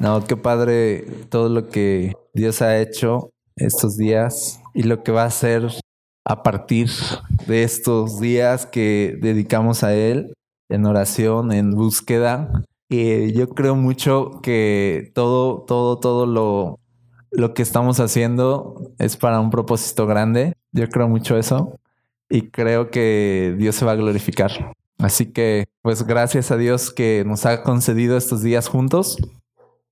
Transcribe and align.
No, 0.00 0.24
qué 0.24 0.36
padre 0.36 1.06
todo 1.28 1.48
lo 1.48 1.68
que 1.68 2.14
Dios 2.32 2.62
ha 2.62 2.80
hecho 2.80 3.30
estos 3.56 3.96
días 3.96 4.60
y 4.74 4.82
lo 4.82 5.02
que 5.02 5.12
va 5.12 5.22
a 5.22 5.26
hacer 5.26 5.68
a 6.24 6.42
partir 6.42 6.90
de 7.46 7.62
estos 7.62 8.20
días 8.20 8.66
que 8.66 9.16
dedicamos 9.20 9.84
a 9.84 9.94
Él 9.94 10.34
en 10.68 10.86
oración, 10.86 11.52
en 11.52 11.70
búsqueda. 11.72 12.50
Y 12.88 13.32
yo 13.32 13.48
creo 13.50 13.76
mucho 13.76 14.40
que 14.42 15.12
todo, 15.14 15.62
todo, 15.62 15.98
todo 15.98 16.26
lo, 16.26 16.80
lo 17.30 17.54
que 17.54 17.62
estamos 17.62 18.00
haciendo 18.00 18.92
es 18.98 19.16
para 19.16 19.40
un 19.40 19.50
propósito 19.50 20.06
grande. 20.06 20.54
Yo 20.72 20.88
creo 20.88 21.08
mucho 21.08 21.36
eso 21.36 21.78
y 22.28 22.50
creo 22.50 22.90
que 22.90 23.54
Dios 23.58 23.76
se 23.76 23.84
va 23.84 23.92
a 23.92 23.96
glorificar. 23.96 24.74
Así 24.98 25.26
que, 25.26 25.66
pues 25.82 26.06
gracias 26.06 26.50
a 26.50 26.56
Dios 26.56 26.92
que 26.92 27.24
nos 27.26 27.46
ha 27.46 27.62
concedido 27.62 28.16
estos 28.16 28.42
días 28.42 28.68
juntos. 28.68 29.18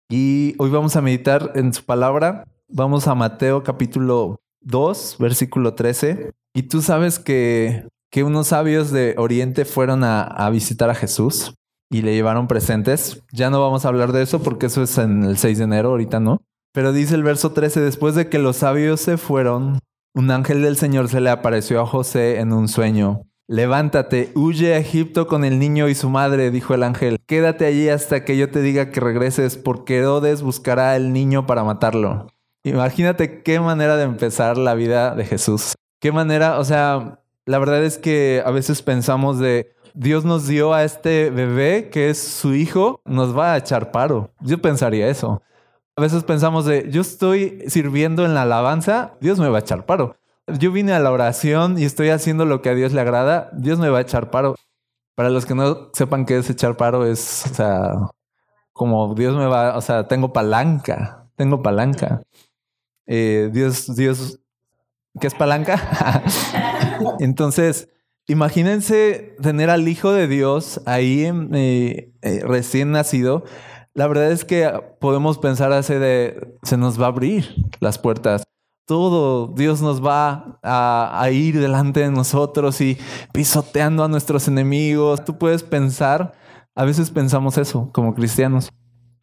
Y 0.09 0.55
hoy 0.59 0.71
vamos 0.71 0.97
a 0.97 1.03
meditar 1.03 1.53
en 1.55 1.73
su 1.73 1.85
palabra. 1.85 2.45
Vamos 2.69 3.07
a 3.09 3.15
Mateo 3.15 3.63
capítulo 3.63 4.41
2, 4.61 5.17
versículo 5.19 5.75
13. 5.75 6.33
Y 6.55 6.63
tú 6.65 6.83
sabes 6.83 7.19
que, 7.19 7.89
que 8.11 8.25
unos 8.25 8.49
sabios 8.49 8.91
de 8.91 9.15
Oriente 9.19 9.65
fueron 9.65 10.05
a, 10.05 10.23
a 10.23 10.51
visitar 10.51 10.91
a 10.91 10.95
Jesús 10.95 11.55
y 11.91 12.03
le 12.03 12.15
llevaron 12.15 12.49
presentes. 12.49 13.23
Ya 13.33 13.51
no 13.51 13.61
vamos 13.61 13.85
a 13.85 13.89
hablar 13.89 14.13
de 14.13 14.23
eso 14.23 14.43
porque 14.43 14.67
eso 14.67 14.83
es 14.83 14.99
en 14.99 15.25
el 15.25 15.39
6 15.39 15.59
de 15.59 15.65
enero, 15.65 15.91
ahorita 15.91 16.21
no. 16.21 16.43
Pero 16.73 16.93
dice 16.93 17.15
el 17.15 17.23
verso 17.23 17.53
13, 17.53 17.81
después 17.81 18.15
de 18.15 18.29
que 18.29 18.39
los 18.39 18.57
sabios 18.57 19.01
se 19.01 19.19
fueron, 19.19 19.79
un 20.15 20.31
ángel 20.31 20.63
del 20.63 20.77
Señor 20.77 21.09
se 21.09 21.21
le 21.21 21.31
apareció 21.31 21.81
a 21.81 21.87
José 21.87 22.41
en 22.41 22.53
un 22.53 22.69
sueño 22.69 23.23
Levántate, 23.49 24.31
huye 24.35 24.75
a 24.75 24.79
Egipto 24.79 25.27
con 25.27 25.45
el 25.45 25.59
niño 25.59 25.89
y 25.89 25.95
su 25.95 26.09
madre, 26.09 26.51
dijo 26.51 26.75
el 26.75 26.85
ángel. 26.85 27.19
Quédate 27.27 27.67
allí 27.67 27.89
hasta 27.89 28.25
que 28.25 28.37
yo 28.37 28.51
te 28.51 28.63
diga 28.63 28.91
que 28.91 29.01
regreses, 29.01 29.57
porque 29.57 29.99
Herodes 29.99 30.43
buscará 30.43 30.93
al 30.93 31.13
niño 31.13 31.47
para 31.47 31.65
matarlo. 31.65 32.29
Imagínate 32.63 33.43
qué 33.43 33.59
manera 33.59 33.97
de 33.97 34.05
empezar 34.05 34.57
la 34.57 34.75
vida 34.75 35.17
de 35.17 35.25
Jesús. 35.25 35.75
Qué 36.01 36.13
manera, 36.13 36.61
o 36.61 36.65
sea, 36.65 37.21
la 37.45 37.59
verdad 37.59 37.83
es 37.83 37.99
que 37.99 38.43
a 38.47 38.53
veces 38.53 38.81
pensamos 38.81 39.41
de, 39.41 39.75
Dios 39.95 40.25
nos 40.25 40.47
dio 40.47 40.73
a 40.73 40.85
este 40.85 41.31
bebé 41.31 41.91
que 41.91 42.11
es 42.11 42.19
su 42.23 42.55
hijo, 42.55 43.01
nos 43.05 43.37
va 43.37 43.55
a 43.55 43.59
echar 43.59 43.91
paro. 43.91 44.31
Yo 44.41 44.63
pensaría 44.63 45.09
eso. 45.09 45.43
A 45.97 46.01
veces 46.01 46.23
pensamos 46.23 46.65
de, 46.65 46.89
yo 46.91 47.01
estoy 47.03 47.65
sirviendo 47.67 48.25
en 48.25 48.35
la 48.35 48.43
alabanza, 48.43 49.15
Dios 49.21 49.39
me 49.41 49.49
va 49.49 49.59
a 49.59 49.61
echar 49.61 49.85
paro 49.85 50.17
yo 50.47 50.73
vine 50.73 50.93
a 50.93 50.99
la 50.99 51.13
oración 51.13 51.79
y 51.79 51.85
estoy 51.85 52.11
haciendo 52.11 52.45
lo 52.45 52.63
que 52.63 52.71
a 52.71 52.75
Dios 52.75 52.93
le 52.93 53.01
agrada, 53.01 53.51
Dios 53.53 53.79
me 53.79 53.89
va 53.89 53.99
a 53.99 54.03
echar 54.03 54.31
paro. 54.31 54.57
Para 55.15 55.31
los 55.31 55.45
que 55.45 55.55
no 55.55 55.91
sepan 55.93 56.25
qué 56.25 56.39
es 56.39 56.49
echar 56.49 56.77
paro, 56.77 57.07
es, 57.07 57.45
o 57.47 57.55
sea, 57.55 57.93
como 58.73 59.15
Dios 59.15 59.37
me 59.37 59.47
va, 59.47 59.77
o 59.77 59.81
sea, 59.81 60.09
tengo 60.09 60.33
palanca, 60.33 61.31
tengo 61.37 61.63
palanca. 61.63 62.23
Eh, 63.07 63.51
Dios, 63.53 63.95
Dios, 63.95 64.41
¿qué 65.21 65.27
es 65.27 65.35
palanca? 65.35 66.23
Entonces, 67.21 67.89
imagínense 68.27 69.37
tener 69.43 69.69
al 69.71 69.87
Hijo 69.87 70.13
de 70.13 70.29
Dios 70.29 70.81
ahí 70.87 71.31
eh, 71.53 72.13
eh, 72.23 72.41
recién 72.45 72.93
nacido. 72.93 73.45
La 73.95 74.07
verdad 74.07 74.33
es 74.33 74.47
que 74.47 74.73
podemos 74.99 75.39
pensar 75.39 75.73
así 75.73 75.95
de, 75.95 76.57
se 76.63 76.79
nos 76.79 76.99
va 76.99 77.05
a 77.05 77.09
abrir 77.09 77.55
las 77.81 77.99
puertas 77.99 78.45
todo 78.87 79.49
Dios 79.49 79.81
nos 79.81 80.05
va 80.05 80.59
a, 80.63 81.31
ir 81.31 81.59
delante 81.61 82.01
de 82.01 82.11
nosotros 82.11 82.81
y 82.81 82.99
pisoteando 83.33 84.05
a 84.05 84.09
nuestros 84.09 84.49
enemigos. 84.49 85.25
Tú 85.25 85.39
puedes 85.39 85.63
pensar, 85.63 86.33
a 86.75 86.85
veces 86.85 87.11
pensamos 87.11 87.59
eso 87.59 87.91
como 87.93 88.15
cristianos 88.15 88.73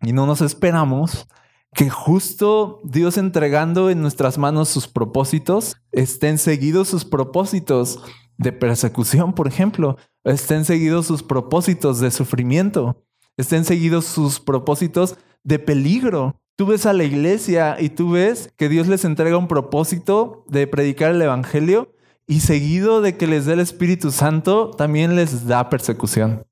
y 0.02 0.14
no 0.14 0.26
nos 0.26 0.42
esperamos 0.42 1.28
que 1.74 1.90
justo 1.90 2.80
Dios 2.84 3.18
entregando 3.18 3.90
en 3.90 4.02
nuestras 4.02 4.38
manos 4.38 4.70
sus 4.70 4.88
propósitos, 4.88 5.78
estén 5.92 6.38
seguidos 6.38 6.88
sus 6.88 7.06
propósitos 7.06 8.02
de 8.38 8.52
persecución, 8.52 9.34
por 9.34 9.48
ejemplo, 9.48 9.98
estén 10.24 10.66
seguidos 10.66 11.06
sus 11.06 11.22
propósitos 11.22 12.00
de 12.00 12.10
sufrimiento, 12.10 13.04
estén 13.38 13.66
seguidos 13.66 14.06
sus 14.06 14.40
propósitos 14.40 15.18
de 15.44 15.60
peligro. 15.60 16.42
Tú 16.60 16.66
ves 16.66 16.86
a 16.86 16.92
la 16.92 17.06
iglesia 17.06 17.78
y 17.80 17.88
tú 17.88 18.12
ves 18.12 18.52
que 18.58 18.68
Dios 18.68 18.90
les 18.90 19.06
entrega 19.06 19.38
un 19.38 19.48
propósito 19.48 20.44
de 20.50 20.68
predicar 20.68 21.12
el 21.12 21.22
Evangelio 21.22 21.96
y 22.28 22.42
seguido 22.42 23.00
de 23.00 23.16
que 23.16 23.28
les 23.28 23.46
dé 23.46 23.54
el 23.54 23.62
Espíritu 23.62 24.12
Santo, 24.12 24.72
también 24.72 25.16
les 25.16 25.48
da 25.48 25.70
persecución. 25.70 26.46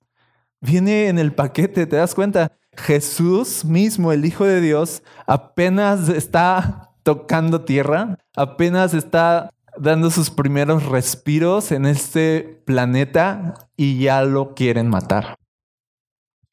Viene 0.62 1.10
en 1.10 1.20
el 1.20 1.34
paquete, 1.34 1.86
¿te 1.88 1.98
das 1.98 2.16
cuenta? 2.16 2.54
Jesús 2.78 3.66
mismo, 3.66 4.14
el 4.14 4.24
Hijo 4.24 4.46
de 4.46 4.62
Dios, 4.62 5.04
apenas 5.26 6.08
está 6.08 6.94
tocando 7.04 7.66
tierra, 7.66 8.18
apenas 8.34 8.94
está 8.94 9.50
dando 9.78 10.10
sus 10.10 10.30
primeros 10.30 10.86
respiros 10.86 11.74
en 11.74 11.86
este 11.86 12.62
planeta 12.64 13.56
y 13.76 14.00
ya 14.00 14.24
lo 14.24 14.56
quieren 14.56 14.88
matar. 14.88 15.36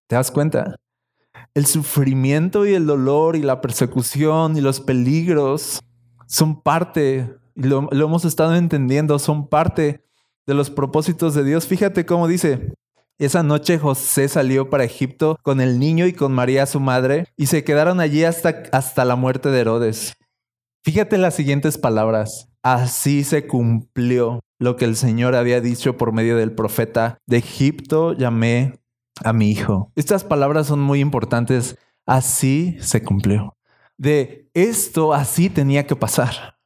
¿Te 0.09 0.17
das 0.17 0.33
cuenta? 0.33 0.75
El 1.55 1.67
sufrimiento 1.67 2.67
y 2.67 2.75
el 2.75 2.87
dolor 2.87 3.37
y 3.37 3.43
la 3.43 3.61
persecución 3.61 4.57
y 4.57 4.61
los 4.61 4.81
peligros 4.81 5.81
son 6.27 6.61
parte, 6.61 7.31
y 7.55 7.63
lo, 7.63 7.89
hemos 7.93 8.25
estado 8.25 8.57
entendiendo, 8.57 9.19
son 9.19 9.49
parte 9.49 10.05
de 10.47 10.55
los 10.55 10.71
propósitos 10.71 11.35
de 11.35 11.45
Dios. 11.45 11.67
Fíjate 11.67 12.05
cómo 12.05 12.27
dice, 12.27 12.75
esa 13.19 13.45
noche 13.45 13.79
José 13.79 14.29
salió 14.29 14.69
para 14.69 14.85
Egipto 14.85 15.39
con 15.43 15.61
el 15.61 15.79
niño 15.79 16.07
y 16.07 16.13
con 16.13 16.33
María 16.33 16.67
su 16.67 16.81
madre 16.81 17.27
y 17.37 17.47
se 17.47 17.63
quedaron 17.63 18.01
allí 18.01 18.25
hasta, 18.25 18.65
hasta 18.73 19.05
la 19.05 19.15
muerte 19.15 19.51
de 19.51 19.61
Herodes. 19.61 20.15
Fíjate 20.83 21.17
las 21.19 21.35
siguientes 21.35 21.79
palabras. 21.79 22.49
Así 22.63 23.25
se 23.25 23.47
cumplió 23.47 24.41
lo 24.59 24.77
que 24.77 24.87
el 24.87 24.97
Señor 24.97 25.35
había 25.35 25.61
dicho 25.61 25.97
por 25.97 26.13
medio 26.13 26.37
del 26.37 26.53
profeta. 26.53 27.19
De 27.27 27.37
Egipto 27.37 28.13
llamé 28.13 28.81
a 29.23 29.33
mi 29.33 29.51
hijo. 29.51 29.93
Estas 29.95 30.25
palabras 30.25 30.67
son 30.67 30.81
muy 30.81 31.01
importantes. 31.01 31.77
Así 32.07 32.77
se 32.81 33.03
cumplió. 33.03 33.57
De 33.97 34.51
esto 34.55 35.15
así 35.15 35.51
tenía 35.51 35.87
que 35.87 35.97
pasar. 35.97 36.57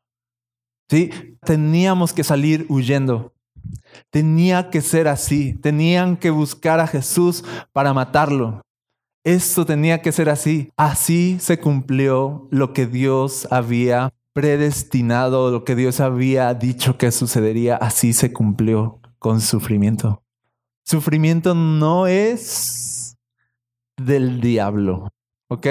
Sí, 0.89 1.11
teníamos 1.45 2.13
que 2.13 2.25
salir 2.25 2.65
huyendo. 2.69 3.35
Tenía 4.11 4.71
que 4.71 4.81
ser 4.81 5.09
así. 5.09 5.55
Tenían 5.55 6.17
que 6.17 6.31
buscar 6.31 6.81
a 6.81 6.87
Jesús 6.87 7.45
para 7.73 7.93
matarlo. 7.93 8.63
Esto 9.25 9.67
tenía 9.67 10.01
que 10.01 10.13
ser 10.13 10.31
así. 10.31 10.71
Así 10.77 11.39
se 11.41 11.59
cumplió 11.59 12.49
lo 12.51 12.73
que 12.73 12.87
Dios 12.87 13.47
había 13.51 14.15
predestinado, 14.33 15.51
lo 15.51 15.65
que 15.65 15.75
Dios 15.75 16.01
había 16.01 16.55
dicho 16.55 16.97
que 16.97 17.13
sucedería. 17.13 17.77
Así 17.77 18.15
se 18.15 18.33
cumplió 18.33 19.01
con 19.19 19.41
sufrimiento. 19.41 20.23
Sufrimiento 20.89 21.55
no 21.55 22.07
es 22.07 23.19
del 23.99 24.41
diablo, 24.41 25.11
¿ok? 25.51 25.67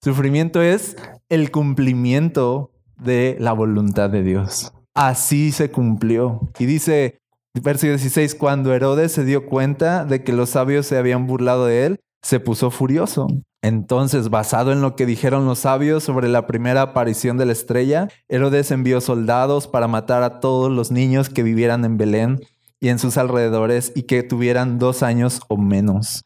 Sufrimiento 0.00 0.62
es 0.62 0.96
el 1.28 1.50
cumplimiento 1.50 2.70
de 2.96 3.36
la 3.40 3.52
voluntad 3.52 4.10
de 4.10 4.22
Dios. 4.22 4.72
Así 4.94 5.50
se 5.50 5.72
cumplió. 5.72 6.52
Y 6.56 6.66
dice, 6.66 7.18
versículo 7.64 7.96
16, 7.96 8.36
cuando 8.36 8.72
Herodes 8.72 9.10
se 9.10 9.24
dio 9.24 9.46
cuenta 9.46 10.04
de 10.04 10.22
que 10.22 10.32
los 10.32 10.50
sabios 10.50 10.86
se 10.86 10.98
habían 10.98 11.26
burlado 11.26 11.66
de 11.66 11.86
él, 11.86 12.00
se 12.22 12.38
puso 12.38 12.70
furioso. 12.70 13.26
Entonces, 13.60 14.30
basado 14.30 14.70
en 14.70 14.82
lo 14.82 14.94
que 14.94 15.04
dijeron 15.04 15.46
los 15.46 15.60
sabios 15.60 16.04
sobre 16.04 16.28
la 16.28 16.46
primera 16.46 16.82
aparición 16.82 17.38
de 17.38 17.46
la 17.46 17.52
estrella, 17.52 18.06
Herodes 18.28 18.70
envió 18.70 19.00
soldados 19.00 19.66
para 19.66 19.88
matar 19.88 20.22
a 20.22 20.38
todos 20.38 20.70
los 20.70 20.92
niños 20.92 21.28
que 21.28 21.42
vivieran 21.42 21.84
en 21.84 21.96
Belén 21.96 22.40
y 22.84 22.90
en 22.90 22.98
sus 22.98 23.16
alrededores 23.16 23.92
y 23.94 24.02
que 24.02 24.22
tuvieran 24.22 24.78
dos 24.78 25.02
años 25.02 25.40
o 25.48 25.56
menos. 25.56 26.22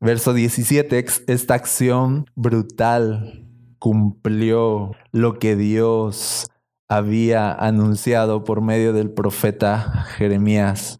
Verso 0.00 0.34
17, 0.34 1.06
esta 1.28 1.54
acción 1.54 2.26
brutal 2.34 3.46
cumplió 3.78 4.96
lo 5.12 5.38
que 5.38 5.54
Dios 5.54 6.48
había 6.88 7.52
anunciado 7.52 8.42
por 8.42 8.62
medio 8.62 8.92
del 8.92 9.12
profeta 9.12 10.04
Jeremías. 10.16 10.98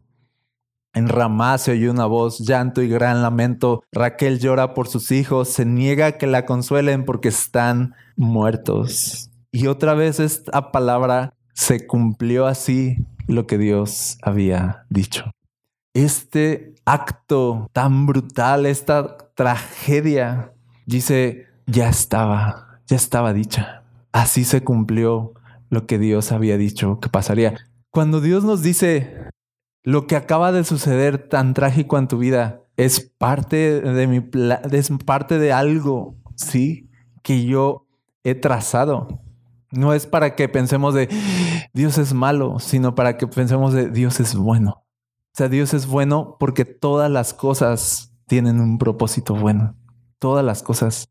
En 0.94 1.08
Ramá 1.08 1.58
se 1.58 1.72
oyó 1.72 1.90
una 1.90 2.06
voz, 2.06 2.38
llanto 2.38 2.80
y 2.80 2.86
gran 2.86 3.22
lamento. 3.22 3.82
Raquel 3.90 4.38
llora 4.38 4.72
por 4.72 4.86
sus 4.86 5.10
hijos, 5.10 5.48
se 5.48 5.64
niega 5.64 6.12
que 6.12 6.28
la 6.28 6.46
consuelen 6.46 7.04
porque 7.04 7.30
están 7.30 7.96
muertos. 8.16 9.32
Y 9.50 9.66
otra 9.66 9.94
vez 9.94 10.20
esta 10.20 10.70
palabra 10.70 11.34
se 11.54 11.88
cumplió 11.88 12.46
así 12.46 12.98
lo 13.26 13.46
que 13.46 13.58
Dios 13.58 14.18
había 14.22 14.86
dicho. 14.88 15.30
Este 15.94 16.74
acto 16.84 17.68
tan 17.72 18.06
brutal, 18.06 18.66
esta 18.66 19.16
tragedia, 19.34 20.52
dice, 20.86 21.46
ya 21.66 21.88
estaba, 21.88 22.80
ya 22.86 22.96
estaba 22.96 23.32
dicha. 23.32 23.82
Así 24.12 24.44
se 24.44 24.62
cumplió 24.62 25.32
lo 25.70 25.86
que 25.86 25.98
Dios 25.98 26.32
había 26.32 26.56
dicho 26.56 26.98
que 27.00 27.08
pasaría. 27.08 27.54
Cuando 27.90 28.20
Dios 28.20 28.44
nos 28.44 28.62
dice, 28.62 29.16
lo 29.82 30.06
que 30.06 30.16
acaba 30.16 30.52
de 30.52 30.64
suceder 30.64 31.28
tan 31.28 31.54
trágico 31.54 31.98
en 31.98 32.08
tu 32.08 32.18
vida 32.18 32.60
es 32.76 33.00
parte 33.00 33.80
de 33.80 34.06
mi 34.06 34.22
es 34.70 34.90
parte 35.04 35.38
de 35.38 35.52
algo 35.52 36.16
sí, 36.36 36.88
que 37.22 37.44
yo 37.44 37.86
he 38.24 38.34
trazado. 38.34 39.20
No 39.72 39.94
es 39.94 40.06
para 40.06 40.36
que 40.36 40.48
pensemos 40.48 40.94
de 40.94 41.08
Dios 41.72 41.98
es 41.98 42.12
malo, 42.12 42.58
sino 42.60 42.94
para 42.94 43.16
que 43.16 43.26
pensemos 43.26 43.72
de 43.72 43.88
Dios 43.88 44.20
es 44.20 44.34
bueno. 44.34 44.84
O 45.34 45.34
sea, 45.34 45.48
Dios 45.48 45.72
es 45.72 45.86
bueno 45.86 46.36
porque 46.38 46.64
todas 46.64 47.10
las 47.10 47.32
cosas 47.32 48.12
tienen 48.26 48.60
un 48.60 48.78
propósito 48.78 49.34
bueno. 49.34 49.74
Todas 50.18 50.44
las 50.44 50.62
cosas. 50.62 51.08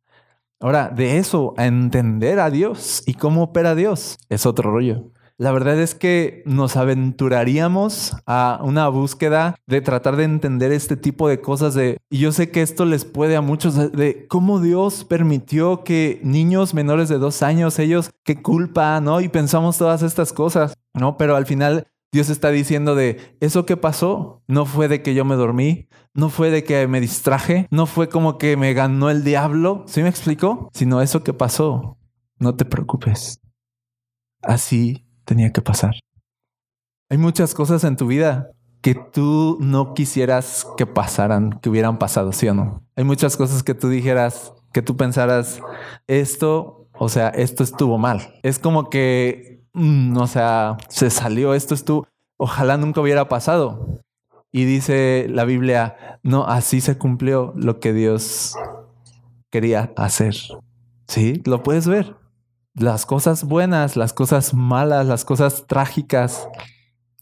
Ahora, 0.59 0.89
de 0.89 1.17
eso 1.17 1.55
a 1.57 1.65
entender 1.65 2.39
a 2.39 2.51
Dios 2.51 3.01
y 3.07 3.15
cómo 3.15 3.43
opera 3.43 3.73
Dios 3.73 4.19
es 4.29 4.45
otro 4.45 4.71
rollo. 4.71 5.05
La 5.37 5.51
verdad 5.51 5.79
es 5.79 5.95
que 5.95 6.43
nos 6.45 6.77
aventuraríamos 6.77 8.15
a 8.25 8.59
una 8.63 8.87
búsqueda 8.89 9.55
de 9.65 9.81
tratar 9.81 10.15
de 10.15 10.25
entender 10.25 10.71
este 10.71 10.97
tipo 10.97 11.27
de 11.27 11.41
cosas 11.41 11.73
de, 11.73 11.97
y 12.09 12.19
yo 12.19 12.31
sé 12.31 12.51
que 12.51 12.61
esto 12.61 12.85
les 12.85 13.05
puede 13.05 13.35
a 13.35 13.41
muchos, 13.41 13.91
de, 13.91 14.27
cómo 14.27 14.59
Dios 14.59 15.03
permitió 15.03 15.83
que 15.83 16.19
niños 16.23 16.73
menores 16.73 17.09
de 17.09 17.17
dos 17.17 17.41
años, 17.41 17.79
ellos, 17.79 18.11
qué 18.23 18.41
culpa, 18.41 19.01
¿no? 19.01 19.21
Y 19.21 19.29
pensamos 19.29 19.77
todas 19.77 20.03
estas 20.03 20.33
cosas, 20.33 20.75
¿no? 20.93 21.17
Pero 21.17 21.35
al 21.35 21.45
final 21.45 21.87
Dios 22.11 22.29
está 22.29 22.49
diciendo 22.49 22.93
de, 22.93 23.35
eso 23.39 23.65
que 23.65 23.77
pasó 23.77 24.43
no 24.47 24.65
fue 24.65 24.87
de 24.87 25.01
que 25.01 25.13
yo 25.13 25.25
me 25.25 25.35
dormí, 25.35 25.87
no 26.13 26.29
fue 26.29 26.51
de 26.51 26.63
que 26.63 26.87
me 26.87 26.99
distraje, 26.99 27.67
no 27.71 27.85
fue 27.85 28.09
como 28.09 28.37
que 28.37 28.57
me 28.57 28.73
ganó 28.73 29.09
el 29.09 29.23
diablo, 29.23 29.85
¿sí 29.87 30.03
me 30.03 30.09
explico? 30.09 30.69
Sino 30.73 31.01
eso 31.01 31.23
que 31.23 31.33
pasó, 31.33 31.97
no 32.37 32.55
te 32.55 32.65
preocupes. 32.65 33.39
Así 34.41 35.07
tenía 35.25 35.51
que 35.51 35.61
pasar. 35.61 35.95
Hay 37.09 37.17
muchas 37.17 37.53
cosas 37.53 37.83
en 37.83 37.97
tu 37.97 38.07
vida 38.07 38.51
que 38.81 38.95
tú 38.95 39.57
no 39.59 39.93
quisieras 39.93 40.65
que 40.77 40.85
pasaran, 40.85 41.59
que 41.59 41.69
hubieran 41.69 41.99
pasado, 41.99 42.31
¿sí 42.31 42.47
o 42.47 42.53
no? 42.53 42.81
Hay 42.95 43.03
muchas 43.03 43.37
cosas 43.37 43.63
que 43.63 43.75
tú 43.75 43.89
dijeras, 43.89 44.53
que 44.73 44.81
tú 44.81 44.97
pensaras, 44.97 45.61
esto, 46.07 46.87
o 46.93 47.09
sea, 47.09 47.29
esto 47.29 47.63
estuvo 47.63 47.97
mal. 47.97 48.33
Es 48.43 48.59
como 48.59 48.89
que, 48.89 49.61
mm, 49.73 50.17
o 50.17 50.27
sea, 50.27 50.77
se 50.89 51.09
salió, 51.09 51.53
esto 51.53 51.75
estuvo, 51.75 52.07
ojalá 52.37 52.77
nunca 52.77 53.01
hubiera 53.01 53.27
pasado. 53.27 53.99
Y 54.51 54.65
dice 54.65 55.27
la 55.29 55.45
Biblia, 55.45 56.19
no, 56.23 56.45
así 56.45 56.81
se 56.81 56.97
cumplió 56.97 57.53
lo 57.55 57.79
que 57.79 57.93
Dios 57.93 58.55
quería 59.49 59.91
hacer. 59.95 60.35
Sí, 61.07 61.41
lo 61.45 61.61
puedes 61.61 61.87
ver 61.87 62.20
las 62.73 63.05
cosas 63.05 63.43
buenas, 63.43 63.95
las 63.95 64.13
cosas 64.13 64.53
malas, 64.53 65.05
las 65.05 65.25
cosas 65.25 65.65
trágicas, 65.67 66.47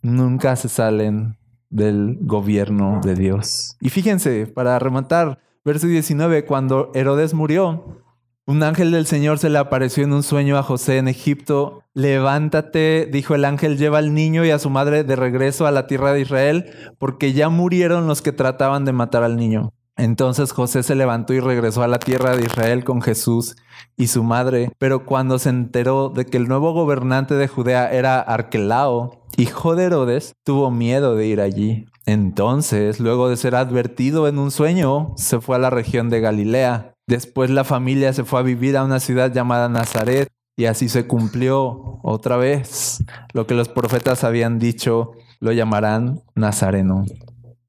nunca 0.02 0.56
se 0.56 0.70
salen 0.70 1.38
del 1.70 2.18
gobierno 2.22 3.02
de 3.04 3.16
Dios. 3.16 3.76
Y 3.82 3.90
fíjense, 3.90 4.48
para 4.48 4.78
rematar, 4.80 5.40
verso 5.64 5.88
19, 5.88 6.46
cuando 6.46 6.92
Herodes 6.94 7.34
murió, 7.34 8.02
un 8.46 8.64
ángel 8.64 8.92
del 8.92 9.06
Señor 9.06 9.38
se 9.38 9.52
le 9.52 9.60
apareció 9.60 10.04
en 10.04 10.12
un 10.12 10.24
sueño 10.24 10.58
a 10.58 10.64
José 10.64 10.98
en 10.98 11.08
Egipto. 11.08 11.84
Levántate, 11.94 13.08
dijo 13.12 13.36
el 13.36 13.46
ángel, 13.46 13.78
lleva 13.78 14.00
al 14.00 14.16
niño 14.16 14.44
y 14.44 14.50
a 14.50 14.58
su 14.58 14.72
madre 14.72 15.04
de 15.04 15.16
regreso 15.16 15.68
a 15.68 15.72
la 15.72 15.86
tierra 15.86 16.14
de 16.14 16.22
Israel, 16.22 16.72
porque 16.98 17.34
ya 17.34 17.50
murieron 17.50 18.08
los 18.08 18.24
que 18.24 18.32
trataban 18.32 18.86
de 18.86 18.92
matar 18.92 19.22
al 19.22 19.38
niño. 19.38 19.72
Entonces 20.00 20.54
José 20.54 20.82
se 20.82 20.96
levantó 20.96 21.34
y 21.34 21.42
regresó 21.42 21.84
a 21.84 21.88
la 21.90 22.00
tierra 22.00 22.38
de 22.38 22.46
Israel 22.46 22.86
con 22.86 23.02
Jesús 23.02 23.58
y 23.98 24.08
su 24.08 24.24
madre, 24.24 24.72
pero 24.78 25.06
cuando 25.06 25.40
se 25.40 25.50
enteró 25.50 26.08
de 26.08 26.26
que 26.26 26.38
el 26.38 26.48
nuevo 26.48 26.72
gobernante 26.72 27.34
de 27.34 27.50
Judea 27.50 27.92
era 27.92 28.22
Arquelao, 28.22 29.26
hijo 29.36 29.76
de 29.76 29.84
Herodes, 29.84 30.32
tuvo 30.46 30.72
miedo 30.72 31.18
de 31.18 31.28
ir 31.28 31.42
allí. 31.42 31.86
Entonces, 32.06 33.02
luego 33.02 33.28
de 33.28 33.36
ser 33.36 33.56
advertido 33.56 34.30
en 34.30 34.40
un 34.40 34.52
sueño, 34.52 35.12
se 35.18 35.42
fue 35.42 35.58
a 35.58 35.60
la 35.60 35.70
región 35.70 36.10
de 36.10 36.22
Galilea. 36.22 36.94
Después 37.06 37.50
la 37.50 37.66
familia 37.66 38.14
se 38.14 38.24
fue 38.24 38.40
a 38.40 38.44
vivir 38.44 38.78
a 38.78 38.86
una 38.86 39.02
ciudad 39.02 39.34
llamada 39.34 39.68
Nazaret 39.68 40.30
y 40.56 40.66
así 40.66 40.88
se 40.88 41.08
cumplió 41.08 42.00
otra 42.04 42.38
vez 42.38 43.04
lo 43.34 43.46
que 43.48 43.54
los 43.54 43.68
profetas 43.68 44.24
habían 44.24 44.60
dicho, 44.60 45.12
lo 45.42 45.52
llamarán 45.52 46.22
Nazareno. 46.36 47.04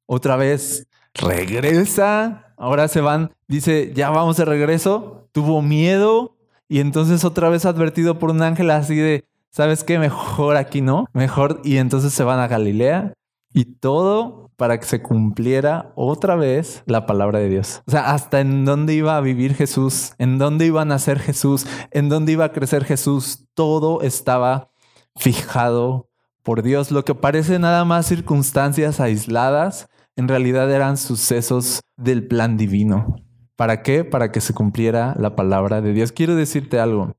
Otra 0.06 0.36
vez 0.36 0.86
regresa, 1.14 2.54
ahora 2.56 2.88
se 2.88 3.00
van, 3.00 3.32
dice, 3.48 3.92
ya 3.94 4.10
vamos 4.10 4.36
de 4.36 4.44
regreso, 4.44 5.28
tuvo 5.32 5.62
miedo 5.62 6.36
y 6.68 6.80
entonces 6.80 7.24
otra 7.24 7.48
vez 7.48 7.64
advertido 7.64 8.18
por 8.18 8.30
un 8.30 8.42
ángel 8.42 8.70
así 8.70 8.96
de, 8.96 9.24
¿sabes 9.50 9.84
qué? 9.84 9.98
Mejor 9.98 10.56
aquí 10.56 10.80
no, 10.80 11.06
mejor 11.12 11.60
y 11.64 11.78
entonces 11.78 12.12
se 12.12 12.24
van 12.24 12.38
a 12.38 12.48
Galilea 12.48 13.12
y 13.52 13.64
todo 13.64 14.50
para 14.56 14.78
que 14.78 14.86
se 14.86 15.02
cumpliera 15.02 15.92
otra 15.96 16.36
vez 16.36 16.82
la 16.86 17.06
palabra 17.06 17.38
de 17.38 17.48
Dios. 17.48 17.82
O 17.86 17.90
sea, 17.90 18.12
hasta 18.12 18.40
en 18.40 18.64
dónde 18.64 18.94
iba 18.94 19.16
a 19.16 19.20
vivir 19.20 19.54
Jesús, 19.54 20.12
en 20.18 20.38
dónde 20.38 20.66
iba 20.66 20.82
a 20.82 20.84
nacer 20.84 21.18
Jesús, 21.18 21.66
en 21.90 22.08
dónde 22.08 22.32
iba 22.32 22.44
a 22.44 22.52
crecer 22.52 22.84
Jesús, 22.84 23.46
todo 23.54 24.02
estaba 24.02 24.70
fijado 25.16 26.10
por 26.42 26.62
Dios. 26.62 26.90
Lo 26.90 27.04
que 27.04 27.14
parece 27.14 27.58
nada 27.58 27.84
más 27.84 28.06
circunstancias 28.06 29.00
aisladas, 29.00 29.88
en 30.20 30.28
realidad 30.28 30.70
eran 30.70 30.98
sucesos 30.98 31.80
del 31.96 32.26
plan 32.26 32.58
divino. 32.58 33.16
¿Para 33.56 33.82
qué? 33.82 34.04
Para 34.04 34.30
que 34.30 34.42
se 34.42 34.52
cumpliera 34.52 35.14
la 35.18 35.34
palabra 35.34 35.80
de 35.80 35.94
Dios. 35.94 36.12
Quiero 36.12 36.36
decirte 36.36 36.78
algo. 36.78 37.16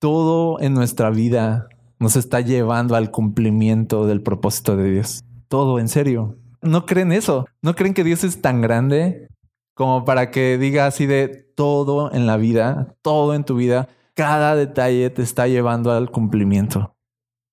Todo 0.00 0.58
en 0.60 0.72
nuestra 0.72 1.10
vida 1.10 1.68
nos 1.98 2.16
está 2.16 2.40
llevando 2.40 2.96
al 2.96 3.10
cumplimiento 3.10 4.06
del 4.06 4.22
propósito 4.22 4.74
de 4.74 4.90
Dios. 4.90 5.22
Todo, 5.48 5.78
en 5.78 5.88
serio. 5.88 6.34
¿No 6.62 6.86
creen 6.86 7.12
eso? 7.12 7.44
¿No 7.60 7.74
creen 7.74 7.92
que 7.92 8.04
Dios 8.04 8.24
es 8.24 8.40
tan 8.40 8.62
grande 8.62 9.28
como 9.74 10.06
para 10.06 10.30
que 10.30 10.56
diga 10.56 10.86
así 10.86 11.04
de 11.04 11.28
todo 11.28 12.10
en 12.10 12.26
la 12.26 12.38
vida, 12.38 12.94
todo 13.02 13.34
en 13.34 13.44
tu 13.44 13.56
vida, 13.56 13.88
cada 14.14 14.56
detalle 14.56 15.10
te 15.10 15.20
está 15.20 15.46
llevando 15.46 15.92
al 15.92 16.10
cumplimiento? 16.10 16.94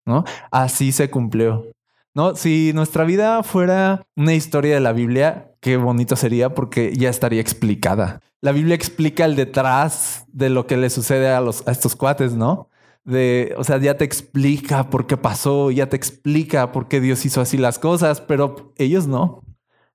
¿No? 0.05 0.23
Así 0.49 0.93
se 0.93 1.09
cumplió. 1.09 1.65
¿No? 2.13 2.35
Si 2.35 2.71
nuestra 2.73 3.03
vida 3.03 3.43
fuera 3.43 4.05
una 4.15 4.33
historia 4.33 4.75
de 4.75 4.81
la 4.81 4.93
Biblia, 4.93 5.51
qué 5.61 5.77
bonito 5.77 6.15
sería 6.15 6.53
porque 6.53 6.93
ya 6.95 7.09
estaría 7.09 7.41
explicada. 7.41 8.21
La 8.41 8.51
Biblia 8.51 8.75
explica 8.75 9.25
el 9.25 9.35
detrás 9.35 10.25
de 10.31 10.49
lo 10.49 10.67
que 10.67 10.77
le 10.77 10.89
sucede 10.89 11.29
a, 11.29 11.41
los, 11.41 11.67
a 11.67 11.71
estos 11.71 11.95
cuates, 11.95 12.33
¿no? 12.33 12.69
De, 13.03 13.53
o 13.57 13.63
sea, 13.63 13.77
ya 13.77 13.97
te 13.97 14.05
explica 14.05 14.89
por 14.89 15.07
qué 15.07 15.17
pasó, 15.17 15.71
ya 15.71 15.89
te 15.89 15.95
explica 15.95 16.71
por 16.71 16.87
qué 16.87 16.99
Dios 17.01 17.25
hizo 17.25 17.41
así 17.41 17.57
las 17.57 17.79
cosas, 17.79 18.21
pero 18.21 18.73
ellos 18.77 19.07
no. 19.07 19.41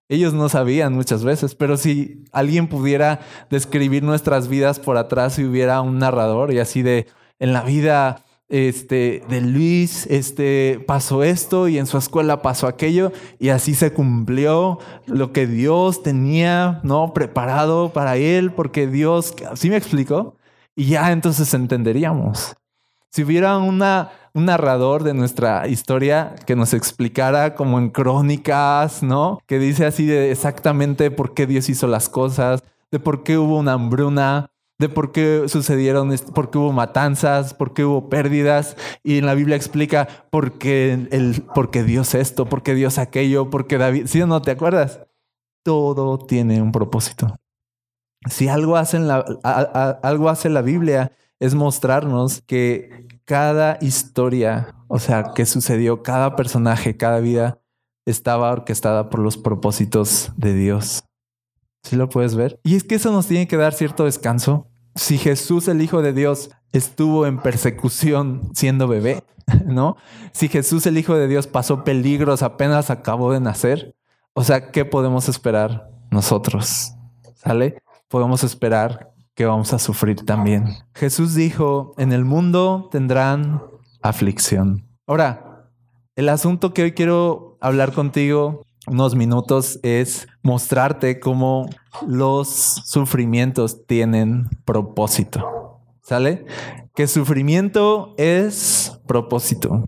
Ellos 0.09 0.35
no 0.35 0.49
sabían 0.49 0.93
muchas 0.93 1.25
veces, 1.25 1.57
pero 1.57 1.77
si 1.77 2.25
alguien 2.33 2.69
pudiera 2.69 3.21
describir 3.51 4.05
nuestras 4.05 4.47
vidas 4.47 4.79
por 4.79 4.97
atrás 4.97 5.39
y 5.39 5.45
hubiera 5.45 5.81
un 5.81 5.99
narrador 5.99 6.53
y 6.53 6.61
así 6.61 6.83
de 6.83 7.07
en 7.41 7.53
la 7.53 7.63
vida 7.63 8.25
este, 8.49 9.23
de 9.29 9.41
Luis, 9.41 10.07
este, 10.07 10.85
pasó 10.87 11.25
esto 11.25 11.69
y 11.69 11.79
en 11.79 11.87
su 11.87 11.99
escuela 11.99 12.43
pasó 12.43 12.69
aquello 12.69 13.13
y 13.39 13.49
así 13.49 13.75
se 13.75 13.93
cumplió 13.93 14.79
lo 15.07 15.33
que 15.33 15.47
Dios 15.47 16.03
tenía, 16.03 16.81
¿no? 16.85 17.13
Preparado 17.13 17.93
para 17.93 18.17
él, 18.17 18.53
porque 18.53 18.87
Dios, 18.87 19.35
¿sí 19.55 19.69
me 19.69 19.77
explico? 19.77 20.37
Y 20.77 20.87
ya 20.87 21.11
entonces 21.11 21.53
entenderíamos. 21.55 22.57
Si 23.11 23.25
hubiera 23.25 23.57
un 23.57 23.79
narrador 24.35 25.03
de 25.03 25.15
nuestra 25.15 25.67
historia 25.69 26.35
que 26.47 26.55
nos 26.55 26.75
explicara 26.75 27.55
como 27.55 27.79
en 27.79 27.89
crónicas, 27.89 29.03
¿no? 29.03 29.39
Que 29.47 29.59
dice 29.59 29.87
así 29.87 30.05
de 30.05 30.31
exactamente 30.31 31.11
por 31.11 31.33
qué 31.33 31.47
Dios 31.47 31.71
hizo 31.71 31.87
las 31.87 32.11
cosas, 32.11 32.63
de 32.91 33.01
por 33.01 33.23
qué 33.23 33.39
hubo 33.39 33.59
una 33.59 33.73
hambruna, 33.73 34.51
de 34.79 34.89
por 34.89 35.13
qué 35.13 35.45
sucedieron, 35.49 36.15
por 36.35 36.51
qué 36.51 36.59
hubo 36.59 36.73
matanzas, 36.73 37.55
por 37.55 37.73
qué 37.73 37.85
hubo 37.85 38.09
pérdidas. 38.09 38.77
Y 39.03 39.19
en 39.19 39.27
la 39.27 39.35
Biblia 39.35 39.57
explica 39.57 40.07
por 40.31 40.59
qué, 40.59 41.09
Dios 41.87 42.15
esto, 42.15 42.47
por 42.47 42.63
qué 42.63 42.75
Dios 42.75 42.99
aquello, 42.99 43.51
por 43.51 43.67
qué 43.67 43.79
David. 43.79 44.07
¿Sí 44.07 44.21
no 44.21 44.43
te 44.43 44.51
acuerdas? 44.51 45.01
Todo 45.65 46.19
tiene 46.19 46.61
un 46.61 46.73
propósito. 46.73 47.37
Si 48.29 48.49
algo 48.49 48.77
hace, 48.77 48.99
la, 48.99 49.19
algo 50.03 50.29
hace 50.29 50.49
la 50.49 50.63
Biblia 50.63 51.13
es 51.39 51.55
mostrarnos 51.55 52.41
que 52.43 53.07
cada 53.25 53.79
historia, 53.81 54.75
o 54.89 54.99
sea, 54.99 55.33
que 55.35 55.47
sucedió, 55.47 56.03
cada 56.03 56.37
personaje, 56.37 56.97
cada 56.97 57.21
vida, 57.21 57.61
estaba 58.07 58.53
orquestada 58.53 59.11
por 59.11 59.21
los 59.21 59.37
propósitos 59.37 60.33
de 60.37 60.55
Dios. 60.55 61.05
Si 61.87 61.95
lo 61.95 62.09
puedes 62.09 62.35
ver. 62.35 62.59
Y 62.65 62.75
es 62.75 62.83
que 62.83 62.97
eso 62.97 63.13
nos 63.13 63.29
tiene 63.29 63.47
que 63.47 63.57
dar 63.57 63.73
cierto 63.73 64.07
descanso. 64.07 64.67
Si 64.97 65.19
Jesús, 65.19 65.69
el 65.69 65.81
Hijo 65.81 66.03
de 66.03 66.13
Dios, 66.13 66.51
estuvo 66.73 67.27
en 67.27 67.39
persecución 67.39 68.51
siendo 68.55 68.89
bebé, 68.89 69.23
¿no? 69.65 69.97
Si 70.33 70.49
Jesús, 70.49 70.85
el 70.87 70.99
Hijo 70.99 71.15
de 71.15 71.29
Dios, 71.29 71.47
pasó 71.47 71.85
peligros 71.85 72.43
apenas 72.43 72.91
acabó 72.91 73.33
de 73.33 73.39
nacer, 73.39 73.95
o 74.35 74.43
sea, 74.43 74.73
¿qué 74.73 74.85
podemos 74.85 75.29
esperar 75.29 75.89
nosotros? 76.11 76.93
¿Sale? 77.37 77.79
Podemos 78.09 78.43
esperar 78.43 79.13
que 79.37 79.47
vamos 79.47 79.73
a 79.73 79.79
sufrir 79.79 80.25
también. 80.25 80.75
Jesús 80.93 81.35
dijo, 81.35 81.95
en 81.99 82.13
el 82.13 82.25
mundo 82.25 82.89
tendrán 82.91 83.63
aflicción. 84.03 84.83
Ahora, 85.07 85.67
el 86.17 86.29
asunto 86.31 86.75
que 86.75 86.83
hoy 86.83 86.93
quiero 86.93 87.59
hablar 87.61 87.93
contigo 87.93 88.66
unos 88.87 89.15
minutos 89.15 89.79
es 89.83 90.29
mostrarte 90.43 91.21
cómo 91.21 91.69
los 92.07 92.49
sufrimientos 92.49 93.87
tienen 93.87 94.49
propósito. 94.65 95.81
¿Sale? 96.03 96.47
Que 96.95 97.09
sufrimiento 97.09 98.15
es 98.17 99.01
propósito. 99.07 99.85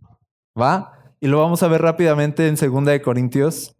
¿Va? 0.61 0.93
Y 1.21 1.29
lo 1.29 1.39
vamos 1.39 1.63
a 1.63 1.69
ver 1.69 1.83
rápidamente 1.83 2.49
en 2.49 2.57
2 2.57 2.85
de 2.85 3.03
Corintios, 3.03 3.77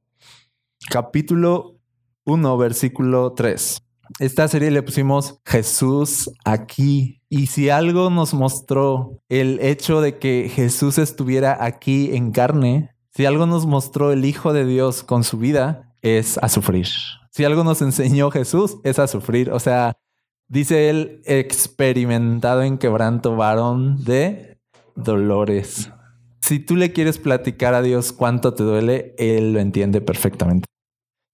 capítulo 0.91 1.77
1, 2.25 2.57
versículo 2.57 3.33
3. 3.33 3.83
Esta 4.21 4.49
serie 4.49 4.71
le 4.71 4.83
pusimos 4.83 5.41
Jesús 5.45 6.31
aquí. 6.45 7.21
Y 7.29 7.47
si 7.47 7.69
algo 7.71 8.09
nos 8.11 8.35
mostró 8.35 9.21
el 9.29 9.61
hecho 9.61 10.01
de 10.01 10.19
que 10.19 10.51
Jesús 10.53 10.99
estuviera 10.99 11.63
aquí 11.63 12.15
en 12.17 12.33
carne, 12.33 12.91
si 13.19 13.27
algo 13.27 13.47
nos 13.47 13.67
mostró 13.67 14.13
el 14.13 14.25
Hijo 14.25 14.53
de 14.53 14.65
Dios 14.65 15.03
con 15.03 15.25
su 15.25 15.39
vida, 15.39 15.93
es 16.03 16.39
a 16.39 16.49
sufrir. 16.49 16.87
Si 17.33 17.43
algo 17.43 17.65
nos 17.65 17.83
enseñó 17.83 18.31
Jesús, 18.31 18.77
es 18.85 19.01
a 19.01 19.09
sufrir. 19.09 19.51
O 19.51 19.59
sea, 19.59 19.97
dice 20.47 20.89
él, 20.89 21.21
experimentado 21.25 22.63
en 22.63 22.79
quebranto 22.79 23.35
varón 23.35 24.05
de 24.05 24.61
dolores. 24.95 25.91
Si 26.41 26.61
tú 26.61 26.77
le 26.77 26.93
quieres 26.93 27.19
platicar 27.19 27.75
a 27.75 27.83
Dios 27.83 28.13
cuánto 28.13 28.55
te 28.55 28.63
duele, 28.63 29.17
Él 29.19 29.53
lo 29.53 29.59
entiende 29.59 30.01
perfectamente. 30.01 30.67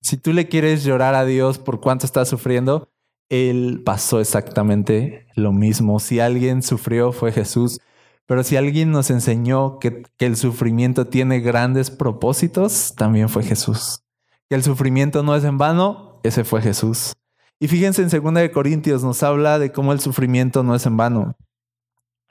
Si 0.01 0.17
tú 0.17 0.33
le 0.33 0.49
quieres 0.49 0.85
llorar 0.85 1.15
a 1.15 1.27
Dios 1.27 1.59
por 1.59 1.83
cuánto 1.83 2.07
estás 2.07 2.31
sufriendo, 2.31 2.89
Él 3.29 3.83
pasó 3.85 4.21
exactamente 4.21 5.27
lo 5.35 5.53
mismo. 5.53 6.01
Si 6.01 6.19
alguien 6.19 6.63
sufrió 6.63 7.13
fue 7.13 7.31
Jesús. 7.31 7.79
Pero 8.27 8.43
si 8.43 8.57
alguien 8.57 8.91
nos 8.91 9.11
enseñó 9.11 9.79
que, 9.79 10.05
el 10.19 10.37
sufrimiento 10.37 11.07
tiene 11.07 11.41
grandes 11.41 11.91
propósitos, 11.91 12.95
también 12.97 13.29
fue 13.29 13.43
Jesús. 13.43 14.01
Que 14.49 14.57
el 14.57 14.63
sufrimiento 14.63 15.23
no 15.23 15.35
es 15.37 15.45
en 15.45 15.59
vano, 15.59 16.21
ese 16.23 16.45
fue 16.45 16.63
Jesús. 16.63 17.13
Y 17.61 17.69
fíjense 17.69 18.03
en 18.03 18.09
2 18.09 18.51
Corintios 18.51 19.03
nos 19.03 19.23
habla 19.23 19.59
de 19.59 19.73
cómo 19.73 19.93
el 19.93 20.01
sufrimiento 20.01 20.63
no 20.63 20.75
es 20.75 20.87
en 20.87 20.97
vano. 20.97 21.37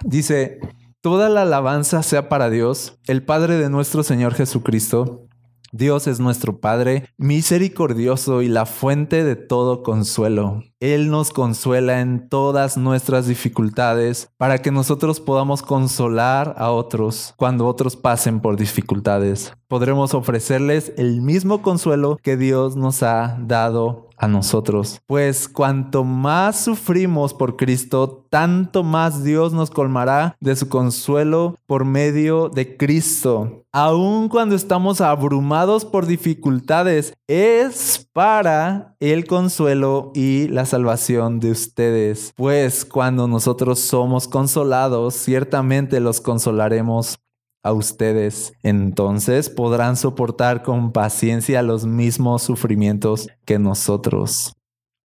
Dice, 0.04 0.60
toda 1.02 1.30
la 1.30 1.44
alabanza 1.44 2.04
sea 2.04 2.30
para 2.30 2.50
Dios, 2.50 3.00
el 3.08 3.24
Padre 3.24 3.58
de 3.58 3.70
nuestro 3.70 4.04
Señor 4.04 4.34
Jesucristo 4.34 5.28
Dios 5.76 6.06
es 6.06 6.20
nuestro 6.20 6.60
Padre 6.60 7.10
misericordioso 7.18 8.44
y 8.44 8.48
la 8.48 8.68
fuente 8.68 9.24
de 9.24 9.36
todo 9.36 9.82
consuelo. 9.82 10.64
Él 10.84 11.10
nos 11.10 11.32
consuela 11.32 12.02
en 12.02 12.28
todas 12.28 12.76
nuestras 12.76 13.26
dificultades 13.26 14.30
para 14.36 14.58
que 14.58 14.70
nosotros 14.70 15.22
podamos 15.22 15.62
consolar 15.62 16.56
a 16.58 16.72
otros 16.72 17.34
cuando 17.38 17.68
otros 17.68 17.96
pasen 17.96 18.42
por 18.42 18.58
dificultades. 18.58 19.54
Podremos 19.70 20.14
ofrecerles 20.14 20.92
el 20.98 21.22
mismo 21.22 21.62
consuelo 21.62 22.20
que 22.22 22.36
Dios 22.36 22.76
nos 22.76 23.02
ha 23.02 23.38
dado 23.40 24.10
a 24.18 24.28
nosotros. 24.28 25.02
Pues 25.08 25.48
cuanto 25.50 26.04
más 26.04 26.60
sufrimos 26.60 27.34
por 27.34 27.56
Cristo, 27.56 28.26
tanto 28.30 28.84
más 28.84 29.24
Dios 29.24 29.54
nos 29.54 29.70
colmará 29.70 30.36
de 30.40 30.56
su 30.56 30.70
consuelo 30.70 31.58
por 31.66 31.86
medio 31.86 32.50
de 32.50 32.78
Cristo. 32.78 33.64
Aun 33.72 34.30
cuando 34.30 34.56
estamos 34.56 35.02
abrumados 35.02 35.84
por 35.84 36.06
dificultades, 36.06 37.14
es 37.28 38.08
para 38.14 38.96
el 39.00 39.26
consuelo 39.26 40.12
y 40.14 40.48
la 40.50 40.66
salvación 40.74 41.40
de 41.40 41.52
ustedes. 41.52 42.34
Pues 42.36 42.84
cuando 42.84 43.28
nosotros 43.28 43.78
somos 43.78 44.28
consolados, 44.28 45.14
ciertamente 45.14 46.00
los 46.00 46.20
consolaremos 46.20 47.20
a 47.62 47.74
ustedes, 47.74 48.54
entonces 48.64 49.52
podrán 49.52 49.98
soportar 49.98 50.64
con 50.64 50.92
paciencia 50.92 51.62
los 51.62 51.86
mismos 51.86 52.42
sufrimientos 52.42 53.28
que 53.46 53.60
nosotros. 53.60 54.54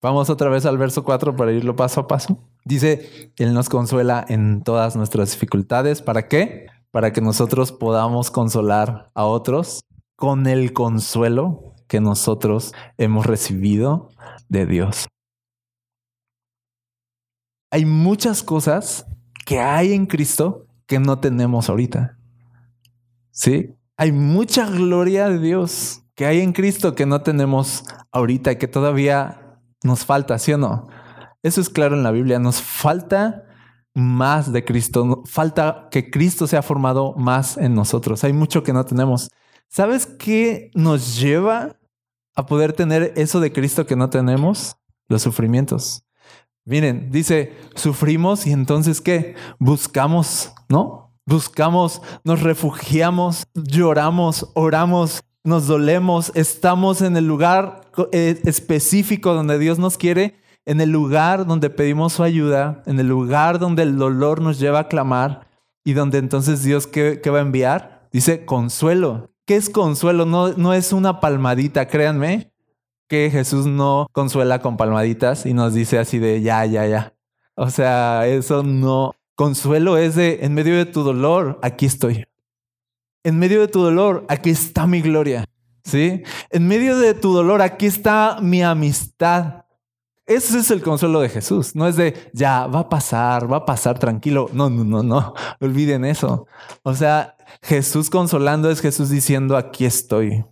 Vamos 0.02 0.32
otra 0.32 0.50
vez 0.50 0.66
al 0.66 0.80
verso 0.80 1.04
4 1.04 1.36
para 1.36 1.52
irlo 1.52 1.76
paso 1.76 2.02
a 2.02 2.08
paso. 2.08 2.40
Dice, 2.66 3.32
Él 3.38 3.54
nos 3.54 3.70
consuela 3.70 4.26
en 4.28 4.64
todas 4.64 4.96
nuestras 4.96 5.32
dificultades. 5.32 6.02
¿Para 6.02 6.28
qué? 6.28 6.66
Para 6.90 7.14
que 7.14 7.22
nosotros 7.22 7.72
podamos 7.72 8.32
consolar 8.32 9.12
a 9.14 9.26
otros 9.26 9.82
con 10.16 10.48
el 10.48 10.74
consuelo 10.74 11.76
que 11.88 12.02
nosotros 12.02 12.74
hemos 12.98 13.28
recibido 13.28 14.10
de 14.50 14.66
Dios. 14.66 15.08
Hay 17.72 17.86
muchas 17.86 18.44
cosas 18.44 19.06
que 19.46 19.60
hay 19.60 19.94
en 19.94 20.06
Cristo 20.06 20.66
que 20.88 21.00
no 21.00 21.20
tenemos 21.20 21.70
ahorita. 21.70 22.18
Sí, 23.32 23.74
hay 23.96 24.12
mucha 24.12 24.70
gloria 24.70 25.30
de 25.30 25.40
Dios 25.40 26.02
que 26.16 26.26
hay 26.26 26.42
en 26.42 26.54
Cristo 26.54 26.96
que 26.96 27.06
no 27.06 27.22
tenemos 27.22 27.86
ahorita, 28.12 28.58
que 28.58 28.68
todavía 28.68 29.58
nos 29.84 30.06
falta, 30.06 30.38
¿sí 30.38 30.54
o 30.54 30.58
no? 30.58 30.90
Eso 31.44 31.62
es 31.62 31.70
claro 31.70 31.96
en 31.96 32.04
la 32.04 32.12
Biblia, 32.12 32.40
nos 32.40 32.62
falta 32.62 33.46
más 33.94 34.52
de 34.52 34.64
Cristo, 34.64 35.24
falta 35.26 35.88
que 35.92 36.12
Cristo 36.12 36.48
sea 36.48 36.62
formado 36.62 37.14
más 37.14 37.58
en 37.58 37.74
nosotros. 37.74 38.24
Hay 38.24 38.34
mucho 38.34 38.64
que 38.64 38.74
no 38.74 38.86
tenemos. 38.86 39.30
¿Sabes 39.68 40.06
qué 40.06 40.72
nos 40.74 41.20
lleva 41.20 41.78
a 42.36 42.46
poder 42.46 42.74
tener 42.74 43.14
eso 43.16 43.40
de 43.40 43.52
Cristo 43.52 43.86
que 43.86 43.96
no 43.96 44.10
tenemos? 44.10 44.76
Los 45.08 45.22
sufrimientos. 45.22 46.04
Miren, 46.66 47.12
dice, 47.12 47.54
sufrimos 47.76 48.46
y 48.46 48.52
entonces 48.52 49.02
¿qué? 49.02 49.36
Buscamos, 49.60 50.54
¿no? 50.70 51.12
buscamos, 51.26 52.02
nos 52.24 52.42
refugiamos, 52.42 53.48
lloramos, 53.54 54.50
oramos, 54.54 55.24
nos 55.44 55.68
dolemos, 55.68 56.32
estamos 56.36 57.02
en 57.02 57.18
el 57.18 57.26
lugar 57.26 57.82
eh, 58.12 58.40
específico 58.46 59.34
donde 59.34 59.58
Dios 59.58 59.80
nos 59.80 59.98
quiere, 59.98 60.36
en 60.66 60.82
el 60.82 60.92
lugar 60.92 61.48
donde 61.48 61.70
pedimos 61.70 62.14
su 62.14 62.24
ayuda, 62.24 62.84
en 62.86 63.00
el 63.00 63.08
lugar 63.08 63.60
donde 63.60 63.84
el 63.84 63.98
dolor 63.98 64.42
nos 64.42 64.60
lleva 64.60 64.80
a 64.80 64.88
clamar 64.88 65.48
y 65.84 65.94
donde 65.94 66.20
entonces 66.20 66.64
Dios, 66.64 66.86
¿qué, 66.86 67.20
va 67.32 67.40
a 67.40 67.42
enviar? 67.42 68.08
Dice 68.12 68.46
consuelo. 68.46 69.30
¿Qué 69.46 69.56
es 69.56 69.70
consuelo? 69.70 70.26
No, 70.26 70.54
no 70.54 70.74
es 70.74 70.94
una 70.94 71.20
palmadita, 71.20 71.88
créanme 71.88 72.51
que 73.12 73.30
Jesús 73.30 73.66
no 73.66 74.08
consuela 74.14 74.60
con 74.62 74.78
palmaditas 74.78 75.46
y 75.46 75.54
nos 75.54 75.74
dice 75.74 76.00
así 76.00 76.18
de 76.18 76.42
ya, 76.42 76.66
ya, 76.66 76.88
ya. 76.88 77.14
O 77.56 77.70
sea, 77.70 78.26
eso 78.26 78.64
no, 78.64 79.16
Consuelo 79.36 79.98
es 79.98 80.16
de, 80.16 80.40
en 80.44 80.54
medio 80.54 80.78
de 80.78 80.86
tu 80.86 81.04
dolor, 81.04 81.60
aquí 81.62 81.86
estoy. 81.86 82.26
En 83.26 83.38
medio 83.38 83.60
de 83.60 83.68
tu 83.68 83.82
dolor, 83.82 84.24
aquí 84.30 84.50
está 84.52 84.88
mi 84.88 85.02
gloria. 85.02 85.44
¿Sí? 85.84 86.24
En 86.52 86.70
medio 86.70 86.98
de 86.98 87.14
tu 87.14 87.34
dolor, 87.34 87.62
aquí 87.62 87.86
está 87.86 88.38
mi 88.42 88.64
amistad. 88.64 89.66
Ese 90.26 90.60
es 90.60 90.72
el 90.72 90.82
consuelo 90.82 91.20
de 91.20 91.28
Jesús. 91.28 91.76
No 91.76 91.86
es 91.88 91.98
de, 91.98 92.32
ya, 92.34 92.68
va 92.68 92.80
a 92.80 92.90
pasar, 92.90 93.52
va 93.52 93.58
a 93.58 93.66
pasar 93.66 94.00
tranquilo. 94.00 94.50
No, 94.54 94.70
no, 94.70 94.86
no, 94.86 95.04
no. 95.04 95.34
Olviden 95.60 96.06
eso. 96.06 96.46
O 96.84 96.94
sea, 96.94 97.36
Jesús 97.62 98.10
consolando 98.10 98.70
es 98.70 98.80
Jesús 98.80 99.10
diciendo, 99.10 99.58
aquí 99.58 99.84
estoy. 99.84 100.46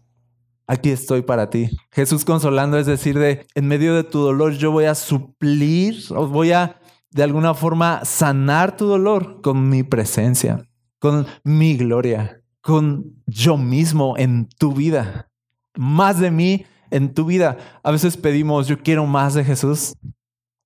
Aquí 0.69 0.91
estoy 0.91 1.23
para 1.23 1.49
ti. 1.49 1.71
Jesús 1.91 2.23
consolando 2.23 2.77
es 2.77 2.85
decir, 2.85 3.17
de, 3.17 3.47
en 3.55 3.67
medio 3.67 3.95
de 3.95 4.03
tu 4.03 4.19
dolor 4.19 4.53
yo 4.53 4.71
voy 4.71 4.85
a 4.85 4.93
suplir, 4.93 5.95
os 6.11 6.29
voy 6.29 6.51
a 6.51 6.79
de 7.09 7.23
alguna 7.23 7.55
forma 7.55 8.05
sanar 8.05 8.77
tu 8.77 8.85
dolor 8.85 9.41
con 9.41 9.67
mi 9.67 9.81
presencia, 9.81 10.63
con 10.99 11.25
mi 11.43 11.75
gloria, 11.75 12.43
con 12.61 13.03
yo 13.25 13.57
mismo 13.57 14.15
en 14.15 14.47
tu 14.59 14.73
vida. 14.73 15.31
Más 15.75 16.19
de 16.19 16.29
mí 16.29 16.67
en 16.91 17.15
tu 17.15 17.25
vida. 17.25 17.57
A 17.81 17.89
veces 17.89 18.15
pedimos, 18.15 18.67
yo 18.67 18.77
quiero 18.77 19.07
más 19.07 19.33
de 19.33 19.43
Jesús. 19.43 19.95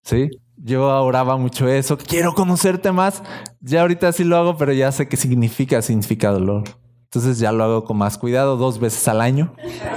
Sí, 0.03 0.29
yo 0.57 0.86
oraba 0.86 1.38
mucho 1.38 1.69
eso. 1.69 1.98
Quiero 1.98 2.33
conocerte 2.33 2.91
más. 2.91 3.24
Ya 3.62 3.79
ahorita 3.79 4.12
sí 4.12 4.25
lo 4.25 4.36
hago, 4.36 4.57
pero 4.57 4.74
ya 4.74 4.91
sé 4.91 5.07
qué 5.07 5.15
significa, 5.15 5.81
significa 5.81 6.29
dolor. 6.29 6.83
Entonces 7.13 7.38
ya 7.38 7.51
lo 7.51 7.63
hago 7.63 7.84
con 7.84 7.98
más 7.98 8.17
cuidado, 8.17 8.58
dos 8.58 8.79
veces 8.79 9.08
al 9.08 9.22
año. 9.22 9.53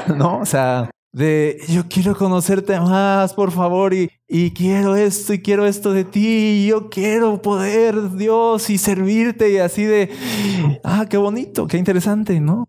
¿No? 0.17 0.39
O 0.41 0.45
sea, 0.45 0.91
de 1.13 1.59
yo 1.69 1.85
quiero 1.89 2.15
conocerte 2.15 2.79
más, 2.79 3.33
por 3.33 3.53
favor, 3.53 3.95
y, 3.95 4.11
y, 4.29 4.51
quiero 4.51 4.97
esto 4.97 5.33
y 5.33 5.41
quiero 5.41 5.65
esto 5.65 5.95
de 5.95 6.05
ti, 6.05 6.27
y 6.27 6.67
yo 6.67 6.91
quiero 6.91 7.41
poder, 7.41 8.13
Dios, 8.13 8.69
y 8.69 8.77
servirte, 8.77 9.51
y 9.51 9.57
así 9.57 9.85
de, 9.85 10.11
ah, 10.85 11.07
qué 11.09 11.17
bonito, 11.17 11.67
qué 11.67 11.79
interesante, 11.79 12.39
¿no? 12.39 12.69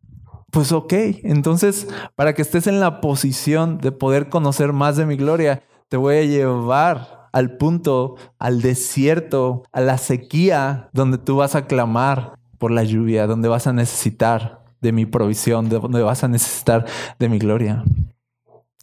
Pues 0.50 0.72
ok, 0.72 0.94
entonces, 1.24 1.90
para 2.16 2.34
que 2.34 2.42
estés 2.42 2.68
en 2.68 2.80
la 2.80 3.02
posición 3.02 3.80
de 3.80 3.92
poder 3.92 4.30
conocer 4.30 4.72
más 4.72 4.96
de 4.96 5.06
mi 5.06 5.18
gloria, 5.18 5.62
te 5.90 5.98
voy 5.98 6.16
a 6.16 6.24
llevar 6.24 7.28
al 7.34 7.58
punto, 7.58 8.16
al 8.40 8.62
desierto, 8.62 9.64
a 9.74 9.82
la 9.82 9.98
sequía, 9.98 10.90
donde 10.94 11.18
tú 11.18 11.36
vas 11.36 11.54
a 11.56 11.68
clamar 11.68 12.37
por 12.58 12.72
la 12.72 12.84
lluvia, 12.84 13.28
donde 13.28 13.48
vas 13.48 13.68
a 13.68 13.74
necesitar 13.74 14.60
de 14.82 14.92
mi 14.92 15.06
provisión, 15.06 15.70
donde 15.70 16.04
vas 16.04 16.24
a 16.24 16.28
necesitar 16.28 16.86
de 17.20 17.30
mi 17.30 17.40
gloria. 17.40 17.84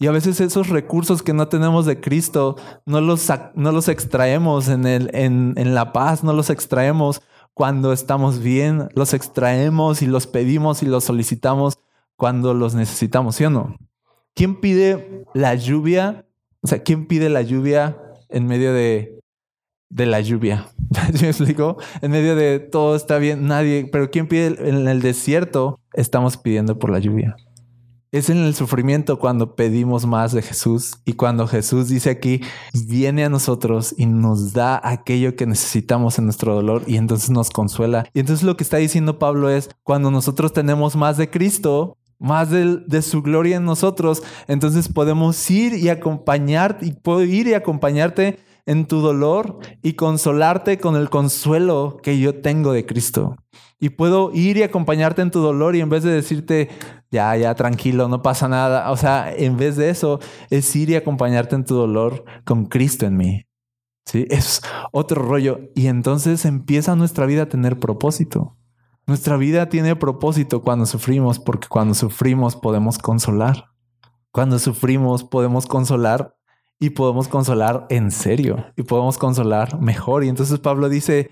Y 0.01 0.09
a 0.09 0.11
veces 0.11 0.41
esos 0.41 0.69
recursos 0.69 1.23
que 1.23 1.33
no 1.33 1.49
tenemos 1.49 1.87
de 1.87 2.01
Cristo 2.01 2.57
no 2.85 3.01
los, 3.01 3.29
no 3.55 3.71
los 3.71 3.89
extraemos 3.89 4.69
en, 4.69 4.87
el, 4.87 5.11
en, 5.15 5.55
en 5.57 5.75
la 5.75 5.93
paz, 5.93 6.25
no 6.25 6.33
los 6.33 6.51
extraemos 6.51 7.23
cuando 7.55 7.93
estamos 7.93 8.41
bien, 8.41 8.89
los 8.95 9.15
extraemos 9.15 10.03
y 10.03 10.07
los 10.07 10.27
pedimos 10.27 10.83
y 10.83 10.87
los 10.87 11.05
solicitamos 11.05 11.79
cuando 12.17 12.55
los 12.55 12.75
necesitamos, 12.75 13.37
¿sí 13.37 13.45
o 13.45 13.51
no? 13.51 13.77
¿Quién 14.35 14.61
pide 14.61 15.25
la 15.33 15.55
lluvia? 15.55 16.27
O 16.63 16.67
sea, 16.67 16.83
¿quién 16.83 17.07
pide 17.07 17.29
la 17.29 17.43
lluvia 17.43 17.97
en 18.29 18.47
medio 18.47 18.73
de, 18.73 19.14
de 19.91 20.07
la 20.07 20.21
lluvia? 20.21 20.69
¿Sí 21.15 21.23
me 21.23 21.29
explico? 21.29 21.77
En 22.03 22.11
medio 22.11 22.37
de 22.37 22.59
todo 22.59 22.97
está 22.97 23.19
bien, 23.19 23.47
nadie, 23.47 23.89
pero 23.91 24.11
¿quién 24.11 24.27
pide 24.29 24.47
en 24.69 24.89
el 24.89 25.01
desierto? 25.01 25.81
Estamos 25.93 26.37
pidiendo 26.37 26.79
por 26.79 26.91
la 26.91 26.99
lluvia. 26.99 27.37
Es 28.15 28.31
en 28.31 28.39
el 28.39 28.55
sufrimiento 28.55 29.19
cuando 29.19 29.57
pedimos 29.57 30.07
más 30.07 30.31
de 30.31 30.41
Jesús 30.41 31.01
y 31.05 31.15
cuando 31.15 31.49
Jesús 31.49 31.89
dice 31.89 32.11
aquí, 32.11 32.43
viene 32.87 33.25
a 33.25 33.29
nosotros 33.29 33.93
y 33.99 34.07
nos 34.07 34.53
da 34.53 34.81
aquello 34.85 35.35
que 35.35 35.47
necesitamos 35.47 36.17
en 36.21 36.27
nuestro 36.27 36.55
dolor 36.55 36.85
y 36.87 36.97
entonces 36.97 37.31
nos 37.31 37.51
consuela. 37.51 38.07
Y 38.15 38.21
entonces 38.21 38.45
lo 38.45 38.57
que 38.57 38.63
está 38.63 38.77
diciendo 38.77 39.19
Pablo 39.19 39.51
es, 39.51 39.69
cuando 39.83 40.13
nosotros 40.13 40.53
tenemos 40.53 40.95
más 40.95 41.17
de 41.17 41.29
Cristo, 41.29 41.97
más 42.21 42.51
de, 42.51 43.03
su 43.03 43.21
gloria 43.21 43.57
en 43.57 43.65
nosotros, 43.65 44.23
entonces 44.47 44.89
podemos 44.89 45.51
ir 45.51 45.75
y 45.75 45.89
acompañarte 45.89 46.87
y 46.87 46.93
puedo 46.93 47.25
ir 47.25 47.49
y 47.49 47.55
acompañarte 47.55 48.39
en 48.67 48.87
tu 48.87 49.01
dolor 49.01 49.59
y 49.83 49.95
consolarte 49.95 50.79
con 50.79 50.97
el 50.97 51.11
consuelo 51.11 51.99
que 52.03 52.19
yo 52.19 52.41
tengo 52.41 52.73
de 52.73 52.87
Cristo. 52.87 53.37
Y 53.79 53.91
puedo 53.91 54.31
ir 54.33 54.57
y 54.57 54.63
acompañarte 54.63 55.23
en 55.23 55.31
tu 55.31 55.41
dolor 55.41 55.77
y 55.77 55.81
en 55.81 55.91
vez 55.91 56.03
de 56.03 56.13
decirte, 56.13 56.71
ya, 57.11 57.37
ya, 57.37 57.55
tranquilo, 57.55 58.09
no 58.09 58.23
pasa 58.23 58.49
nada. 58.49 58.91
O 58.91 58.97
sea, 58.97 59.33
en 59.35 59.57
vez 59.57 59.77
de 59.77 59.91
eso, 59.91 60.21
es 60.51 60.75
ir 60.75 60.91
y 60.91 60.95
acompañarte 60.95 61.55
en 61.55 61.65
tu 61.65 61.75
dolor 61.75 62.25
con 62.45 62.67
Cristo 62.67 63.05
en 63.05 63.17
mí. 63.17 63.47
Sí, 64.07 64.27
es 64.31 64.63
otro 64.93 65.23
rollo. 65.23 65.61
Y 65.75 65.89
entonces 65.89 66.45
empieza 66.45 66.97
nuestra 66.97 67.27
vida 67.27 67.43
a 67.43 67.49
tener 67.49 67.79
propósito. 67.79 68.57
Nuestra 69.07 69.37
vida 69.37 69.69
tiene 69.69 69.97
propósito 69.97 70.63
cuando 70.63 70.87
sufrimos, 70.87 71.39
porque 71.39 71.69
cuando 71.69 71.95
sufrimos 71.95 72.57
podemos 72.57 72.99
consolar. 72.99 73.67
Cuando 74.31 74.59
sufrimos 74.59 75.25
podemos 75.25 75.67
consolar 75.67 76.35
y 76.79 76.91
podemos 76.91 77.29
consolar 77.29 77.87
en 77.91 78.11
serio 78.11 78.67
y 78.77 78.83
podemos 78.83 79.19
consolar 79.19 79.81
mejor. 79.81 80.25
Y 80.25 80.29
entonces 80.29 80.59
Pablo 80.59 80.89
dice, 80.89 81.31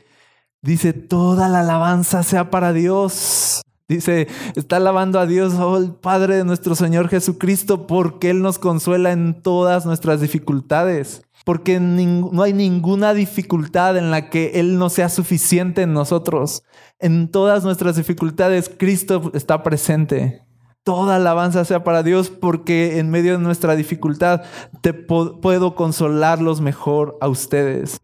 dice, 0.63 0.93
toda 0.93 1.49
la 1.49 1.61
alabanza 1.61 2.23
sea 2.23 2.51
para 2.51 2.73
Dios. 2.73 3.63
Dice, 3.89 4.29
está 4.57 4.77
alabando 4.77 5.19
a 5.19 5.27
Dios, 5.27 5.55
oh 5.59 5.99
Padre 6.01 6.37
de 6.37 6.45
nuestro 6.45 6.75
Señor 6.75 7.09
Jesucristo, 7.09 7.87
porque 7.87 8.31
Él 8.31 8.41
nos 8.41 8.59
consuela 8.59 9.13
en 9.13 9.43
todas 9.43 9.85
nuestras 9.85 10.21
dificultades. 10.21 11.23
Porque 11.45 11.81
no 11.81 12.43
hay 12.43 12.53
ninguna 12.53 13.15
dificultad 13.15 13.97
en 13.97 14.13
la 14.13 14.31
que 14.31 14.53
Él 14.61 14.79
no 14.79 14.89
sea 14.89 15.09
suficiente 15.09 15.83
en 15.83 15.93
nosotros. 15.93 16.63
En 17.01 17.29
todas 17.31 17.65
nuestras 17.65 17.97
dificultades, 17.97 18.71
Cristo 18.79 19.33
está 19.35 19.65
presente. 19.65 20.43
Toda 20.85 21.17
alabanza 21.17 21.65
sea 21.65 21.85
para 21.85 22.03
Dios 22.03 22.31
porque 22.31 22.99
en 22.99 23.11
medio 23.11 23.33
de 23.33 23.45
nuestra 23.45 23.77
dificultad 23.77 24.43
te 24.81 24.93
puedo 24.93 25.75
consolarlos 25.75 26.61
mejor 26.61 27.17
a 27.21 27.29
ustedes. 27.29 27.99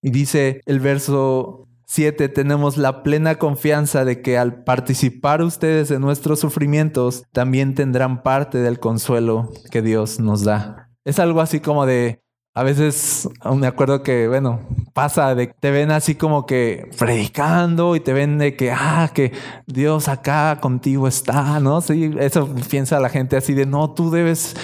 Y 0.00 0.10
dice 0.10 0.60
el 0.66 0.80
verso 0.80 1.66
7, 1.86 2.28
tenemos 2.28 2.76
la 2.76 3.02
plena 3.02 3.36
confianza 3.36 4.04
de 4.04 4.22
que 4.22 4.38
al 4.38 4.64
participar 4.64 5.42
ustedes 5.42 5.90
en 5.90 6.00
nuestros 6.00 6.40
sufrimientos, 6.40 7.24
también 7.32 7.74
tendrán 7.74 8.22
parte 8.22 8.58
del 8.58 8.80
consuelo 8.80 9.52
que 9.70 9.82
Dios 9.82 10.18
nos 10.18 10.44
da. 10.44 10.88
Es 11.04 11.18
algo 11.18 11.40
así 11.40 11.60
como 11.60 11.84
de, 11.84 12.22
a 12.56 12.62
veces 12.62 13.28
me 13.56 13.66
acuerdo 13.66 14.04
que, 14.04 14.28
bueno, 14.28 14.60
pasa 14.92 15.34
de 15.34 15.48
que 15.48 15.54
te 15.58 15.72
ven 15.72 15.90
así 15.90 16.14
como 16.14 16.46
que 16.46 16.88
predicando 16.96 17.96
y 17.96 18.00
te 18.00 18.12
ven 18.12 18.38
de 18.38 18.54
que, 18.54 18.70
ah, 18.70 19.10
que 19.12 19.32
Dios 19.66 20.06
acá 20.06 20.58
contigo 20.60 21.08
está, 21.08 21.58
¿no? 21.58 21.80
Sí, 21.80 22.14
eso 22.20 22.48
piensa 22.70 23.00
la 23.00 23.08
gente 23.08 23.36
así 23.36 23.54
de, 23.54 23.66
no, 23.66 23.90
tú 23.90 24.12
debes, 24.12 24.54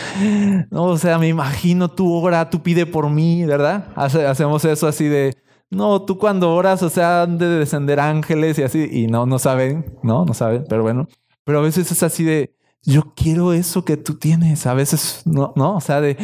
no, 0.71 0.85
o 0.85 0.99
sea, 0.99 1.19
me 1.19 1.27
imagino 1.27 1.91
tú 1.91 2.15
ora, 2.15 2.49
tú 2.49 2.63
pide 2.63 2.87
por 2.87 3.11
mí, 3.11 3.45
¿verdad? 3.45 3.89
hacemos 3.97 4.65
eso 4.65 4.87
así 4.87 5.07
de, 5.09 5.37
no, 5.69 6.03
tú 6.03 6.17
cuando 6.17 6.55
oras, 6.55 6.85
o 6.85 6.91
sea, 6.91 7.23
han 7.23 7.39
de 7.39 7.47
descender 7.47 7.99
ángeles 7.99 8.57
y 8.61 8.63
así, 8.63 8.89
y 8.89 9.09
no, 9.09 9.27
no 9.27 9.41
saben, 9.41 9.99
no, 10.05 10.25
no 10.25 10.33
saben, 10.33 10.65
pero 10.69 10.83
bueno, 10.83 11.09
pero 11.43 11.59
a 11.59 11.63
veces 11.63 11.91
es 11.91 12.05
así 12.05 12.23
de, 12.23 12.55
yo 12.83 13.13
quiero 13.15 13.53
eso 13.53 13.85
que 13.85 13.97
tú 13.97 14.15
tienes. 14.15 14.67
A 14.67 14.75
veces 14.75 15.23
no, 15.25 15.53
no, 15.57 15.77
o 15.77 15.81
sea, 15.81 16.01
de 16.01 16.17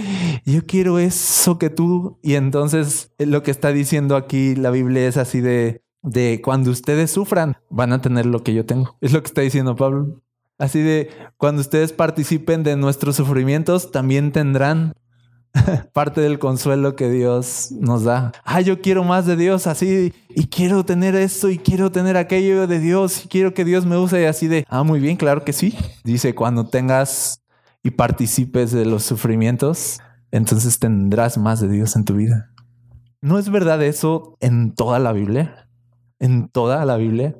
yo 0.45 0.65
quiero 0.67 0.99
eso 0.99 1.59
que 1.59 1.71
tú. 1.71 2.19
Y 2.23 2.35
entonces 2.35 3.13
eh, 3.19 3.27
lo 3.27 3.43
que 3.43 3.51
está 3.51 3.73
diciendo 3.73 4.17
aquí 4.17 4.55
la 4.55 4.71
Biblia 4.71 5.07
es 5.07 5.17
así 5.17 5.41
de, 5.41 5.83
de 6.03 6.41
cuando 6.43 6.71
ustedes 6.71 7.11
sufran, 7.11 7.57
van 7.71 7.93
a 7.93 8.01
tener 8.01 8.27
lo 8.27 8.43
que 8.43 8.55
yo 8.55 8.65
tengo. 8.65 8.97
Es 9.01 9.13
lo 9.13 9.23
que 9.23 9.29
está 9.29 9.43
diciendo 9.43 9.77
Pablo. 9.77 10.23
Así 10.59 10.81
de 10.81 11.11
cuando 11.37 11.61
ustedes 11.61 11.93
participen 11.93 12.63
de 12.63 12.77
nuestros 12.77 13.17
sufrimientos, 13.17 13.91
también 13.91 14.33
tendrán 14.33 14.95
parte 15.93 16.21
del 16.21 16.39
consuelo 16.39 16.97
que 16.97 17.11
Dios 17.11 17.71
nos 17.73 18.05
da. 18.05 18.33
Ah, 18.45 18.61
yo 18.61 18.81
quiero 18.81 19.05
más 19.05 19.27
de 19.27 19.37
Dios 19.37 19.67
así 19.67 20.13
y 20.29 20.47
quiero 20.49 20.85
tener 20.85 21.15
esto 21.15 21.49
y 21.51 21.59
quiero 21.59 21.91
tener 21.91 22.17
aquello 22.17 22.67
de 22.67 22.79
Dios 22.79 23.25
y 23.25 23.29
quiero 23.29 23.55
que 23.55 23.65
Dios 23.65 23.87
me 23.87 23.97
use 23.97 24.27
así 24.27 24.49
de, 24.49 24.65
ah, 24.69 24.83
muy 24.83 25.01
bien, 25.01 25.17
claro 25.17 25.45
que 25.45 25.53
sí. 25.53 25.77
Dice, 26.05 26.35
cuando 26.35 26.69
tengas 26.69 27.43
y 27.83 27.91
participes 27.91 28.73
de 28.73 28.85
los 28.85 29.05
sufrimientos, 29.05 30.01
entonces 30.31 30.79
tendrás 30.79 31.39
más 31.39 31.61
de 31.61 31.69
Dios 31.69 31.97
en 31.97 32.05
tu 32.05 32.15
vida. 32.15 32.51
¿No 33.21 33.39
es 33.39 33.51
verdad 33.51 33.83
eso 33.83 34.37
en 34.41 34.75
toda 34.75 34.99
la 34.99 35.13
Biblia? 35.13 35.69
En 36.19 36.49
toda 36.49 36.85
la 36.85 36.97
Biblia. 36.97 37.35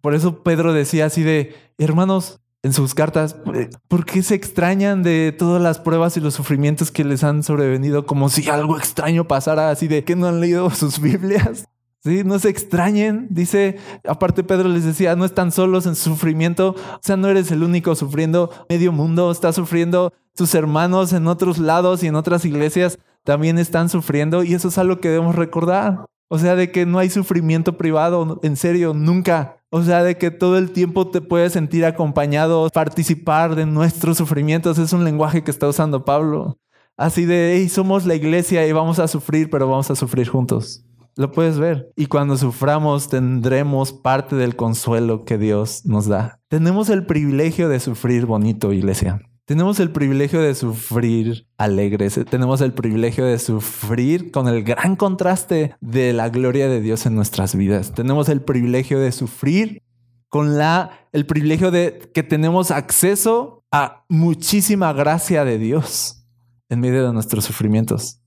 Por 0.00 0.14
eso 0.14 0.42
Pedro 0.42 0.72
decía 0.72 1.06
así 1.06 1.22
de, 1.22 1.54
hermanos, 1.78 2.40
en 2.62 2.72
sus 2.72 2.94
cartas, 2.94 3.36
eh, 3.54 3.70
¿por 3.86 4.04
qué 4.04 4.22
se 4.22 4.34
extrañan 4.34 5.02
de 5.02 5.34
todas 5.36 5.62
las 5.62 5.78
pruebas 5.78 6.16
y 6.16 6.20
los 6.20 6.34
sufrimientos 6.34 6.90
que 6.90 7.04
les 7.04 7.22
han 7.22 7.42
sobrevenido 7.42 8.04
como 8.04 8.28
si 8.28 8.48
algo 8.48 8.76
extraño 8.76 9.28
pasara 9.28 9.70
así 9.70 9.86
de 9.86 10.04
que 10.04 10.16
no 10.16 10.26
han 10.26 10.40
leído 10.40 10.68
sus 10.74 11.00
Biblias? 11.00 11.68
Sí, 12.04 12.22
no 12.24 12.38
se 12.38 12.48
extrañen. 12.48 13.26
Dice, 13.30 13.78
aparte 14.06 14.44
Pedro 14.44 14.68
les 14.68 14.84
decía, 14.84 15.16
no 15.16 15.24
están 15.24 15.50
solos 15.50 15.84
en 15.86 15.96
sufrimiento. 15.96 16.70
O 16.70 17.00
sea, 17.02 17.16
no 17.16 17.28
eres 17.28 17.50
el 17.50 17.62
único 17.62 17.94
sufriendo. 17.96 18.50
Medio 18.68 18.92
mundo 18.92 19.30
está 19.30 19.52
sufriendo. 19.52 20.12
Tus 20.34 20.54
hermanos 20.54 21.12
en 21.12 21.26
otros 21.26 21.58
lados 21.58 22.02
y 22.02 22.06
en 22.06 22.14
otras 22.14 22.44
iglesias 22.44 22.98
también 23.24 23.58
están 23.58 23.88
sufriendo. 23.88 24.44
Y 24.44 24.54
eso 24.54 24.68
es 24.68 24.78
algo 24.78 25.00
que 25.00 25.08
debemos 25.08 25.34
recordar. 25.34 26.06
O 26.28 26.38
sea, 26.38 26.54
de 26.54 26.70
que 26.70 26.86
no 26.86 26.98
hay 26.98 27.10
sufrimiento 27.10 27.76
privado. 27.76 28.38
En 28.42 28.56
serio, 28.56 28.94
nunca. 28.94 29.56
O 29.70 29.82
sea, 29.82 30.02
de 30.02 30.16
que 30.16 30.30
todo 30.30 30.58
el 30.58 30.70
tiempo 30.70 31.08
te 31.08 31.20
puedes 31.20 31.52
sentir 31.52 31.84
acompañado, 31.84 32.68
participar 32.70 33.54
de 33.54 33.66
nuestros 33.66 34.18
sufrimientos. 34.18 34.78
Es 34.78 34.92
un 34.92 35.04
lenguaje 35.04 35.42
que 35.42 35.50
está 35.50 35.68
usando 35.68 36.04
Pablo. 36.04 36.58
Así 36.96 37.24
de, 37.24 37.54
hey, 37.56 37.68
somos 37.68 38.04
la 38.06 38.14
iglesia 38.14 38.66
y 38.66 38.72
vamos 38.72 38.98
a 38.98 39.08
sufrir, 39.08 39.50
pero 39.50 39.68
vamos 39.68 39.90
a 39.90 39.94
sufrir 39.94 40.28
juntos. 40.28 40.84
Lo 41.16 41.32
puedes 41.32 41.58
ver. 41.58 41.90
Y 41.96 42.06
cuando 42.06 42.36
suframos 42.36 43.08
tendremos 43.08 43.92
parte 43.92 44.36
del 44.36 44.54
consuelo 44.54 45.24
que 45.24 45.36
Dios 45.36 45.84
nos 45.84 46.06
da. 46.06 46.40
Tenemos 46.48 46.90
el 46.90 47.06
privilegio 47.06 47.68
de 47.68 47.80
sufrir 47.80 48.24
bonito, 48.24 48.72
iglesia. 48.72 49.20
Tenemos 49.48 49.80
el 49.80 49.90
privilegio 49.90 50.42
de 50.42 50.54
sufrir 50.54 51.46
alegres, 51.56 52.20
tenemos 52.28 52.60
el 52.60 52.74
privilegio 52.74 53.24
de 53.24 53.38
sufrir 53.38 54.30
con 54.30 54.46
el 54.46 54.62
gran 54.62 54.94
contraste 54.94 55.74
de 55.80 56.12
la 56.12 56.28
gloria 56.28 56.68
de 56.68 56.82
Dios 56.82 57.06
en 57.06 57.14
nuestras 57.14 57.54
vidas. 57.54 57.94
Tenemos 57.94 58.28
el 58.28 58.42
privilegio 58.42 59.00
de 59.00 59.10
sufrir 59.10 59.82
con 60.28 60.58
la 60.58 60.90
el 61.14 61.24
privilegio 61.24 61.70
de 61.70 62.10
que 62.12 62.22
tenemos 62.22 62.70
acceso 62.70 63.64
a 63.72 64.04
muchísima 64.10 64.92
gracia 64.92 65.46
de 65.46 65.56
Dios 65.56 66.26
en 66.68 66.80
medio 66.80 67.06
de 67.06 67.14
nuestros 67.14 67.46
sufrimientos. 67.46 68.20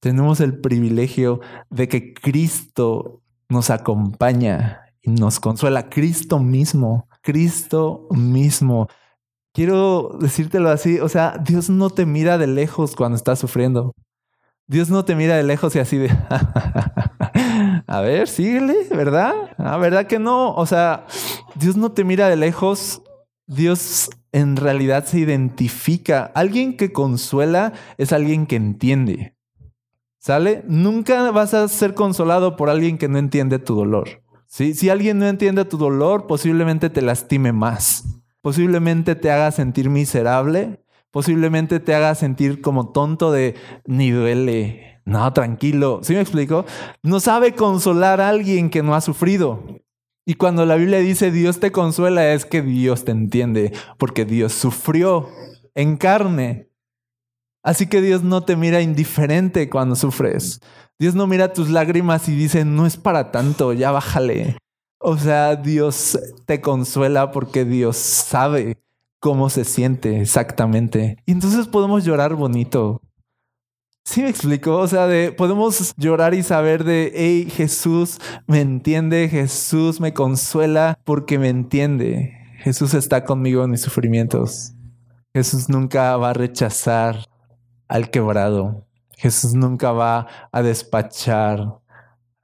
Tenemos 0.00 0.40
el 0.40 0.60
privilegio 0.60 1.40
de 1.70 1.88
que 1.88 2.12
Cristo 2.12 3.22
nos 3.48 3.70
acompaña 3.70 4.82
y 5.00 5.10
nos 5.10 5.40
consuela, 5.40 5.88
Cristo 5.88 6.38
mismo, 6.38 7.08
Cristo 7.22 8.08
mismo 8.10 8.88
quiero 9.56 10.18
decírtelo 10.20 10.68
así, 10.68 11.00
o 11.00 11.08
sea, 11.08 11.40
Dios 11.42 11.70
no 11.70 11.88
te 11.88 12.04
mira 12.04 12.36
de 12.36 12.46
lejos 12.46 12.94
cuando 12.94 13.16
estás 13.16 13.38
sufriendo. 13.38 13.92
Dios 14.66 14.90
no 14.90 15.06
te 15.06 15.14
mira 15.14 15.34
de 15.34 15.44
lejos 15.44 15.74
y 15.74 15.78
así 15.78 15.96
de, 15.96 16.10
a 17.86 18.00
ver, 18.02 18.28
síguele, 18.28 18.86
¿verdad? 18.90 19.32
Ah, 19.56 19.78
¿verdad 19.78 20.06
que 20.06 20.18
no? 20.18 20.54
O 20.54 20.66
sea, 20.66 21.06
Dios 21.54 21.78
no 21.78 21.92
te 21.92 22.04
mira 22.04 22.28
de 22.28 22.36
lejos, 22.36 23.00
Dios 23.46 24.10
en 24.30 24.56
realidad 24.56 25.06
se 25.06 25.20
identifica. 25.20 26.30
Alguien 26.34 26.76
que 26.76 26.92
consuela 26.92 27.72
es 27.96 28.12
alguien 28.12 28.46
que 28.46 28.56
entiende. 28.56 29.36
¿Sale? 30.18 30.64
Nunca 30.68 31.30
vas 31.30 31.54
a 31.54 31.66
ser 31.68 31.94
consolado 31.94 32.56
por 32.56 32.68
alguien 32.68 32.98
que 32.98 33.08
no 33.08 33.16
entiende 33.16 33.58
tu 33.58 33.74
dolor. 33.74 34.22
¿Sí? 34.48 34.74
Si 34.74 34.90
alguien 34.90 35.18
no 35.18 35.26
entiende 35.26 35.64
tu 35.64 35.78
dolor, 35.78 36.26
posiblemente 36.26 36.90
te 36.90 37.00
lastime 37.00 37.52
más 37.54 38.15
posiblemente 38.46 39.16
te 39.16 39.32
haga 39.32 39.50
sentir 39.50 39.90
miserable, 39.90 40.78
posiblemente 41.10 41.80
te 41.80 41.96
haga 41.96 42.14
sentir 42.14 42.60
como 42.60 42.92
tonto 42.92 43.32
de 43.32 43.56
ni 43.86 44.12
duele. 44.12 45.00
No, 45.04 45.32
tranquilo. 45.32 45.98
¿Sí 46.04 46.14
me 46.14 46.20
explico? 46.20 46.64
No 47.02 47.18
sabe 47.18 47.56
consolar 47.56 48.20
a 48.20 48.28
alguien 48.28 48.70
que 48.70 48.84
no 48.84 48.94
ha 48.94 49.00
sufrido. 49.00 49.64
Y 50.24 50.34
cuando 50.34 50.64
la 50.64 50.76
Biblia 50.76 51.00
dice 51.00 51.32
Dios 51.32 51.58
te 51.58 51.72
consuela 51.72 52.34
es 52.34 52.46
que 52.46 52.62
Dios 52.62 53.04
te 53.04 53.10
entiende, 53.10 53.72
porque 53.98 54.24
Dios 54.24 54.52
sufrió 54.52 55.28
en 55.74 55.96
carne. 55.96 56.70
Así 57.64 57.88
que 57.88 58.00
Dios 58.00 58.22
no 58.22 58.44
te 58.44 58.54
mira 58.54 58.80
indiferente 58.80 59.68
cuando 59.68 59.96
sufres. 59.96 60.60
Dios 61.00 61.16
no 61.16 61.26
mira 61.26 61.52
tus 61.52 61.68
lágrimas 61.68 62.28
y 62.28 62.36
dice, 62.36 62.64
no 62.64 62.86
es 62.86 62.96
para 62.96 63.32
tanto, 63.32 63.72
ya 63.72 63.90
bájale. 63.90 64.56
O 64.98 65.16
sea, 65.18 65.56
Dios 65.56 66.18
te 66.46 66.60
consuela 66.60 67.30
porque 67.30 67.64
Dios 67.64 67.96
sabe 67.96 68.78
cómo 69.20 69.50
se 69.50 69.64
siente 69.64 70.20
exactamente. 70.20 71.16
Y 71.26 71.32
entonces 71.32 71.66
podemos 71.66 72.04
llorar 72.04 72.34
bonito. 72.34 73.00
Sí 74.04 74.22
me 74.22 74.28
explico, 74.28 74.78
o 74.78 74.86
sea, 74.86 75.08
de 75.08 75.32
podemos 75.32 75.92
llorar 75.96 76.32
y 76.32 76.44
saber 76.44 76.84
de, 76.84 77.12
hey, 77.14 77.50
Jesús 77.50 78.20
me 78.46 78.60
entiende, 78.60 79.28
Jesús 79.28 80.00
me 80.00 80.14
consuela 80.14 80.98
porque 81.04 81.38
me 81.38 81.48
entiende. 81.48 82.32
Jesús 82.58 82.94
está 82.94 83.24
conmigo 83.24 83.64
en 83.64 83.70
mis 83.70 83.82
sufrimientos. 83.82 84.72
Jesús 85.34 85.68
nunca 85.68 86.16
va 86.16 86.30
a 86.30 86.34
rechazar 86.34 87.26
al 87.88 88.10
quebrado. 88.10 88.86
Jesús 89.16 89.54
nunca 89.54 89.92
va 89.92 90.28
a 90.52 90.62
despachar 90.62 91.80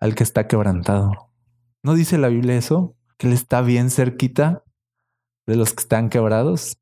al 0.01 0.15
que 0.15 0.25
está 0.25 0.49
quebrantado. 0.49 1.32
¿No 1.83 1.95
dice 1.95 2.19
la 2.19 2.29
Biblia 2.29 2.57
eso? 2.57 2.95
Que 3.19 3.27
Él 3.27 3.33
está 3.33 3.61
bien 3.61 3.91
cerquita 3.91 4.63
de 5.47 5.57
los 5.57 5.73
que 5.75 5.83
están 5.83 6.11
quebrados. 6.11 6.79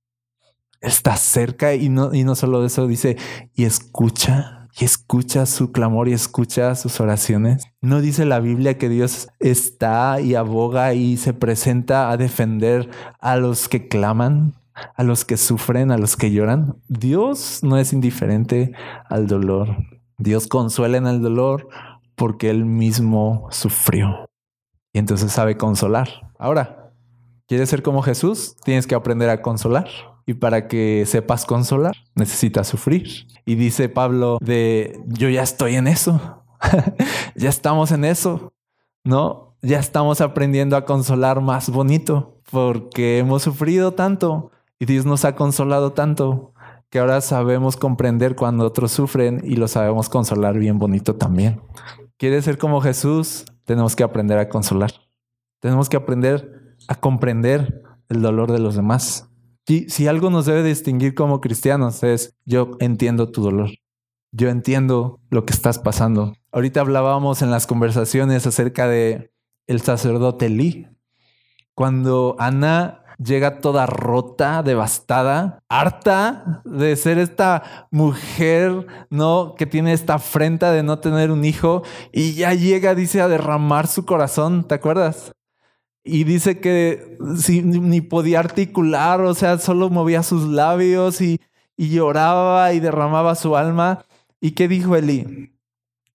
Está 0.80 1.16
cerca 1.16 1.74
y 1.74 1.88
no, 1.88 2.14
y 2.14 2.24
no 2.24 2.34
solo 2.34 2.64
eso, 2.64 2.86
dice, 2.86 3.16
y 3.54 3.64
escucha, 3.64 4.68
y 4.78 4.84
escucha 4.84 5.46
su 5.46 5.72
clamor 5.72 6.08
y 6.08 6.12
escucha 6.12 6.74
sus 6.74 7.00
oraciones. 7.00 7.64
¿No 7.80 8.00
dice 8.00 8.24
la 8.24 8.40
Biblia 8.40 8.78
que 8.78 8.88
Dios 8.88 9.28
está 9.38 10.20
y 10.20 10.34
aboga 10.34 10.94
y 10.94 11.16
se 11.16 11.32
presenta 11.32 12.10
a 12.10 12.16
defender 12.16 12.90
a 13.20 13.36
los 13.36 13.68
que 13.68 13.88
claman? 13.88 14.54
a 14.96 15.02
los 15.02 15.24
que 15.26 15.36
sufren, 15.36 15.90
a 15.90 15.98
los 15.98 16.16
que 16.16 16.30
lloran. 16.30 16.76
Dios 16.88 17.60
no 17.62 17.76
es 17.76 17.92
indiferente 17.92 18.72
al 19.08 19.26
dolor. 19.26 19.76
Dios 20.16 20.46
consuela 20.46 20.96
en 20.96 21.06
el 21.06 21.20
dolor 21.20 21.68
porque 22.14 22.50
Él 22.50 22.64
mismo 22.64 23.48
sufrió. 23.50 24.29
Y 24.92 24.98
entonces 24.98 25.32
sabe 25.32 25.56
consolar. 25.56 26.08
Ahora, 26.38 26.92
¿quieres 27.46 27.68
ser 27.68 27.82
como 27.82 28.02
Jesús? 28.02 28.56
Tienes 28.64 28.86
que 28.86 28.94
aprender 28.94 29.30
a 29.30 29.42
consolar. 29.42 29.88
Y 30.26 30.34
para 30.34 30.68
que 30.68 31.04
sepas 31.06 31.44
consolar, 31.44 31.96
necesitas 32.14 32.68
sufrir. 32.68 33.26
Y 33.44 33.54
dice 33.54 33.88
Pablo 33.88 34.38
de, 34.40 35.00
yo 35.06 35.28
ya 35.28 35.42
estoy 35.42 35.76
en 35.76 35.86
eso. 35.86 36.44
ya 37.34 37.48
estamos 37.48 37.92
en 37.92 38.04
eso. 38.04 38.52
¿No? 39.04 39.56
Ya 39.62 39.78
estamos 39.78 40.20
aprendiendo 40.20 40.76
a 40.76 40.84
consolar 40.84 41.40
más 41.40 41.70
bonito 41.70 42.36
porque 42.50 43.18
hemos 43.18 43.42
sufrido 43.42 43.92
tanto 43.92 44.50
y 44.78 44.86
Dios 44.86 45.04
nos 45.04 45.24
ha 45.24 45.36
consolado 45.36 45.92
tanto 45.92 46.52
que 46.90 46.98
ahora 46.98 47.20
sabemos 47.20 47.76
comprender 47.76 48.34
cuando 48.34 48.64
otros 48.64 48.90
sufren 48.90 49.40
y 49.44 49.56
lo 49.56 49.68
sabemos 49.68 50.08
consolar 50.08 50.58
bien 50.58 50.78
bonito 50.78 51.14
también. 51.14 51.60
¿Quieres 52.16 52.44
ser 52.44 52.58
como 52.58 52.80
Jesús? 52.80 53.44
Tenemos 53.64 53.96
que 53.96 54.02
aprender 54.02 54.38
a 54.38 54.48
consolar. 54.48 54.92
Tenemos 55.60 55.88
que 55.88 55.96
aprender 55.96 56.76
a 56.88 56.94
comprender 56.94 57.82
el 58.08 58.22
dolor 58.22 58.50
de 58.50 58.58
los 58.58 58.74
demás. 58.74 59.28
Y 59.66 59.88
si 59.88 60.08
algo 60.08 60.30
nos 60.30 60.46
debe 60.46 60.64
distinguir 60.64 61.14
como 61.14 61.40
cristianos 61.40 62.02
es, 62.02 62.34
yo 62.44 62.72
entiendo 62.80 63.30
tu 63.30 63.42
dolor. 63.42 63.70
Yo 64.32 64.48
entiendo 64.48 65.20
lo 65.30 65.44
que 65.44 65.52
estás 65.52 65.78
pasando. 65.78 66.34
Ahorita 66.52 66.80
hablábamos 66.80 67.42
en 67.42 67.50
las 67.50 67.66
conversaciones 67.66 68.46
acerca 68.46 68.88
de 68.88 69.32
el 69.66 69.80
sacerdote 69.80 70.48
Lee. 70.48 70.88
Cuando 71.74 72.36
Ana 72.38 72.99
llega 73.22 73.60
toda 73.60 73.86
rota, 73.86 74.62
devastada, 74.62 75.62
harta 75.68 76.62
de 76.64 76.96
ser 76.96 77.18
esta 77.18 77.88
mujer, 77.90 78.86
¿no? 79.10 79.54
Que 79.56 79.66
tiene 79.66 79.92
esta 79.92 80.14
afrenta 80.14 80.72
de 80.72 80.82
no 80.82 80.98
tener 80.98 81.30
un 81.30 81.44
hijo 81.44 81.82
y 82.12 82.34
ya 82.34 82.54
llega, 82.54 82.94
dice, 82.94 83.20
a 83.20 83.28
derramar 83.28 83.86
su 83.86 84.04
corazón, 84.04 84.64
¿te 84.66 84.74
acuerdas? 84.74 85.32
Y 86.02 86.24
dice 86.24 86.60
que 86.60 87.18
ni 87.20 88.00
podía 88.00 88.40
articular, 88.40 89.20
o 89.20 89.34
sea, 89.34 89.58
solo 89.58 89.90
movía 89.90 90.22
sus 90.22 90.48
labios 90.48 91.20
y, 91.20 91.40
y 91.76 91.90
lloraba 91.90 92.72
y 92.72 92.80
derramaba 92.80 93.34
su 93.34 93.56
alma. 93.56 94.04
¿Y 94.40 94.52
qué 94.52 94.66
dijo 94.66 94.96
Eli? 94.96 95.52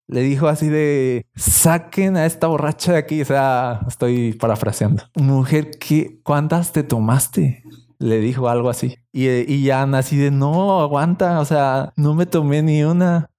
Le 0.08 0.22
dijo 0.22 0.48
así 0.48 0.70
de 0.70 1.26
saquen 1.36 2.16
a 2.18 2.26
esta 2.26 2.48
borracha 2.48 2.94
de 2.94 2.98
aquí. 3.00 3.22
O 3.22 3.26
sea, 3.26 3.82
estoy 3.88 4.34
parafraseando. 4.34 5.04
Mujer, 5.16 5.72
¿qué, 5.80 6.20
¿cuántas 6.24 6.72
te 6.72 6.84
tomaste? 6.84 7.64
Le 7.98 8.20
dijo 8.20 8.50
algo 8.50 8.70
así. 8.70 8.98
Y, 9.12 9.28
y 9.52 9.72
Ana 9.72 10.00
así 10.00 10.18
de 10.18 10.32
no, 10.32 10.82
aguanta. 10.82 11.40
O 11.40 11.46
sea, 11.46 11.94
no 11.96 12.14
me 12.14 12.26
tomé 12.26 12.62
ni 12.62 12.84
una. 12.84 13.30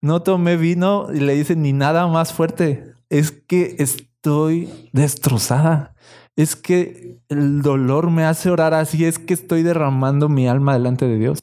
No 0.00 0.22
tomé 0.22 0.56
vino 0.56 1.08
y 1.12 1.20
le 1.20 1.34
dice 1.34 1.56
ni 1.56 1.72
nada 1.72 2.06
más 2.06 2.32
fuerte. 2.32 2.92
Es 3.10 3.30
que 3.30 3.76
estoy 3.78 4.70
destrozada. 4.92 5.94
Es 6.36 6.54
que 6.54 7.18
el 7.28 7.62
dolor 7.62 8.10
me 8.10 8.24
hace 8.24 8.50
orar 8.50 8.74
así. 8.74 9.04
Es 9.04 9.18
que 9.18 9.34
estoy 9.34 9.62
derramando 9.62 10.28
mi 10.28 10.48
alma 10.48 10.74
delante 10.74 11.06
de 11.06 11.18
Dios. 11.18 11.40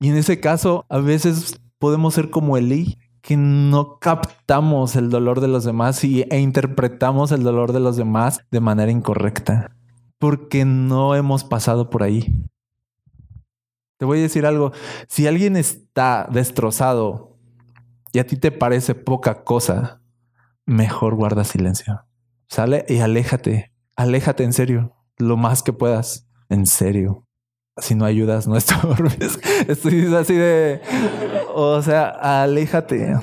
Y 0.00 0.08
en 0.08 0.16
ese 0.16 0.40
caso, 0.40 0.84
a 0.88 0.98
veces 0.98 1.60
podemos 1.78 2.14
ser 2.14 2.30
como 2.30 2.56
Elí, 2.56 2.98
que 3.24 3.38
no 3.38 3.98
captamos 4.00 4.96
el 4.96 5.08
dolor 5.08 5.40
de 5.40 5.48
los 5.48 5.64
demás 5.64 6.04
y, 6.04 6.26
e 6.30 6.40
interpretamos 6.40 7.32
el 7.32 7.42
dolor 7.42 7.72
de 7.72 7.80
los 7.80 7.96
demás 7.96 8.40
de 8.50 8.60
manera 8.60 8.92
incorrecta, 8.92 9.74
porque 10.18 10.66
no 10.66 11.14
hemos 11.14 11.42
pasado 11.42 11.88
por 11.88 12.02
ahí. 12.02 12.44
Te 13.98 14.04
voy 14.04 14.18
a 14.18 14.22
decir 14.22 14.44
algo, 14.44 14.72
si 15.08 15.26
alguien 15.26 15.56
está 15.56 16.28
destrozado 16.30 17.30
y 18.12 18.18
a 18.18 18.26
ti 18.26 18.36
te 18.36 18.52
parece 18.52 18.94
poca 18.94 19.42
cosa, 19.42 20.02
mejor 20.66 21.14
guarda 21.14 21.44
silencio. 21.44 22.02
Sale 22.46 22.84
y 22.90 22.98
aléjate, 22.98 23.70
aléjate 23.96 24.44
en 24.44 24.52
serio, 24.52 24.92
lo 25.16 25.38
más 25.38 25.62
que 25.62 25.72
puedas, 25.72 26.28
en 26.50 26.66
serio 26.66 27.24
si 27.76 27.94
no 27.94 28.04
ayudas, 28.04 28.46
no 28.46 28.56
estorbes. 28.56 29.38
Estoy 29.68 30.14
así 30.14 30.34
de, 30.34 30.80
o 31.54 31.82
sea, 31.82 32.08
aléjate, 32.42 33.16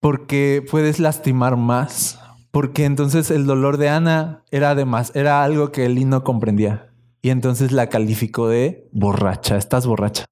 porque 0.00 0.64
puedes 0.70 0.98
lastimar 0.98 1.56
más. 1.56 2.18
Porque 2.50 2.84
entonces 2.84 3.30
el 3.30 3.46
dolor 3.46 3.78
de 3.78 3.88
Ana 3.88 4.44
era 4.50 4.70
además, 4.70 5.10
era 5.14 5.42
algo 5.42 5.72
que 5.72 5.86
él 5.86 6.08
no 6.08 6.22
comprendía. 6.22 6.86
Y 7.20 7.30
entonces 7.30 7.72
la 7.72 7.88
calificó 7.88 8.48
de 8.48 8.88
borracha, 8.92 9.56
estás 9.56 9.86
borracha. 9.86 10.24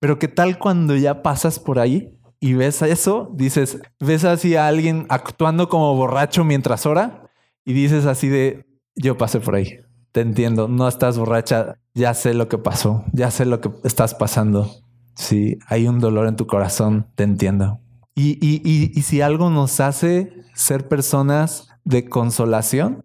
Pero 0.00 0.18
qué 0.18 0.28
tal 0.28 0.58
cuando 0.58 0.96
ya 0.96 1.22
pasas 1.22 1.58
por 1.58 1.78
ahí 1.78 2.18
y 2.40 2.54
ves 2.54 2.82
eso, 2.82 3.30
dices, 3.34 3.80
ves 3.98 4.24
así 4.24 4.54
a 4.54 4.68
alguien 4.68 5.06
actuando 5.08 5.68
como 5.68 5.96
borracho 5.96 6.44
mientras 6.44 6.84
ora 6.84 7.30
y 7.64 7.72
dices 7.72 8.04
así 8.04 8.28
de, 8.28 8.66
yo 8.94 9.16
pasé 9.16 9.40
por 9.40 9.54
ahí 9.54 9.78
te 10.12 10.20
entiendo, 10.20 10.68
no 10.68 10.88
estás 10.88 11.18
borracha, 11.18 11.76
ya 11.94 12.14
sé 12.14 12.34
lo 12.34 12.48
que 12.48 12.58
pasó, 12.58 13.04
ya 13.12 13.30
sé 13.30 13.44
lo 13.44 13.60
que 13.60 13.70
estás 13.84 14.14
pasando. 14.14 14.70
Si 15.18 15.58
hay 15.66 15.88
un 15.88 15.98
dolor 15.98 16.28
en 16.28 16.36
tu 16.36 16.46
corazón, 16.46 17.06
te 17.16 17.24
entiendo. 17.24 17.80
Y, 18.14 18.38
y, 18.40 19.02
si 19.02 19.20
algo 19.20 19.50
nos 19.50 19.80
hace 19.80 20.32
ser 20.54 20.88
personas 20.88 21.68
de 21.84 22.08
consolación, 22.08 23.04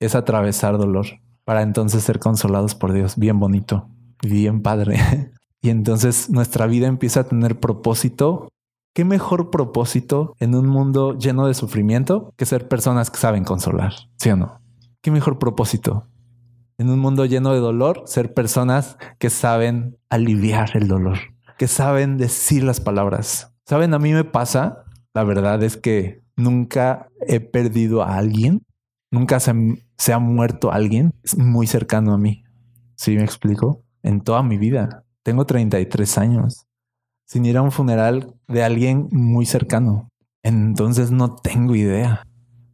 es 0.00 0.14
atravesar 0.14 0.78
dolor 0.78 1.06
para 1.44 1.62
entonces 1.62 2.04
ser 2.04 2.20
consolados 2.20 2.74
por 2.74 2.92
Dios. 2.92 3.16
Bien 3.16 3.38
bonito, 3.38 3.86
bien 4.22 4.62
padre. 4.62 5.30
y 5.60 5.70
entonces 5.70 6.30
nuestra 6.30 6.66
vida 6.66 6.86
empieza 6.86 7.20
a 7.20 7.24
tener 7.24 7.58
propósito. 7.58 8.48
¿Qué 8.94 9.04
mejor 9.04 9.50
propósito 9.50 10.36
en 10.38 10.54
un 10.54 10.68
mundo 10.68 11.18
lleno 11.18 11.46
de 11.46 11.54
sufrimiento 11.54 12.32
que 12.36 12.46
ser 12.46 12.68
personas 12.68 13.10
que 13.10 13.18
saben 13.18 13.44
consolar? 13.44 13.92
¿Sí 14.18 14.30
o 14.30 14.36
no? 14.36 14.64
qué 15.04 15.10
mejor 15.10 15.38
propósito. 15.38 16.04
En 16.76 16.90
un 16.90 16.98
mundo 16.98 17.24
lleno 17.24 17.52
de 17.52 17.60
dolor, 17.60 18.02
ser 18.06 18.34
personas 18.34 18.96
que 19.18 19.30
saben 19.30 19.96
aliviar 20.10 20.76
el 20.76 20.88
dolor, 20.88 21.18
que 21.56 21.68
saben 21.68 22.18
decir 22.18 22.64
las 22.64 22.80
palabras. 22.80 23.52
Saben, 23.64 23.94
a 23.94 23.98
mí 23.98 24.12
me 24.12 24.24
pasa, 24.24 24.84
la 25.14 25.22
verdad 25.22 25.62
es 25.62 25.76
que 25.76 26.20
nunca 26.36 27.08
he 27.28 27.38
perdido 27.38 28.02
a 28.02 28.16
alguien, 28.16 28.62
nunca 29.12 29.38
se, 29.38 30.12
ha 30.12 30.18
muerto 30.18 30.72
alguien 30.72 31.12
muy 31.36 31.68
cercano 31.68 32.12
a 32.12 32.18
mí. 32.18 32.42
¿Sí 32.96 33.16
me 33.16 33.22
explico? 33.22 33.80
En 34.02 34.20
toda 34.20 34.42
mi 34.42 34.58
vida. 34.58 35.04
Tengo 35.22 35.46
33 35.46 36.18
años 36.18 36.66
sin 37.26 37.46
ir 37.46 37.56
a 37.56 37.62
un 37.62 37.72
funeral 37.72 38.34
de 38.48 38.64
alguien 38.64 39.08
muy 39.12 39.46
cercano. 39.46 40.08
Entonces 40.42 41.10
no 41.10 41.36
tengo 41.36 41.74
idea 41.74 42.26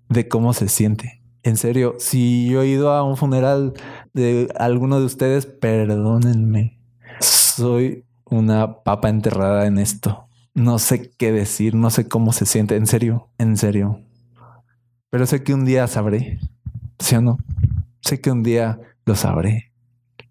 de 0.08 0.26
cómo 0.26 0.54
se 0.54 0.68
siente. 0.68 1.19
En 1.42 1.56
serio, 1.56 1.94
si 1.98 2.48
yo 2.48 2.62
he 2.62 2.68
ido 2.68 2.90
a 2.92 3.02
un 3.02 3.16
funeral 3.16 3.72
de 4.12 4.52
alguno 4.58 5.00
de 5.00 5.06
ustedes, 5.06 5.46
perdónenme. 5.46 6.76
Soy 7.20 8.04
una 8.26 8.82
papa 8.82 9.08
enterrada 9.08 9.66
en 9.66 9.78
esto. 9.78 10.26
No 10.54 10.78
sé 10.78 11.10
qué 11.16 11.32
decir, 11.32 11.74
no 11.74 11.90
sé 11.90 12.08
cómo 12.08 12.32
se 12.32 12.44
siente. 12.44 12.76
En 12.76 12.86
serio, 12.86 13.28
en 13.38 13.56
serio. 13.56 14.00
pero 15.10 15.26
sé 15.26 15.42
que 15.42 15.54
un 15.54 15.64
día 15.64 15.86
sabré, 15.86 16.38
¿sí 16.98 17.16
o 17.16 17.20
no? 17.20 17.38
Sé 18.00 18.20
que 18.20 18.30
un 18.30 18.42
día 18.42 18.78
lo 19.04 19.16
sabré, 19.16 19.72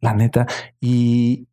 la 0.02 0.14
neta, 0.14 0.48
y 0.80 1.48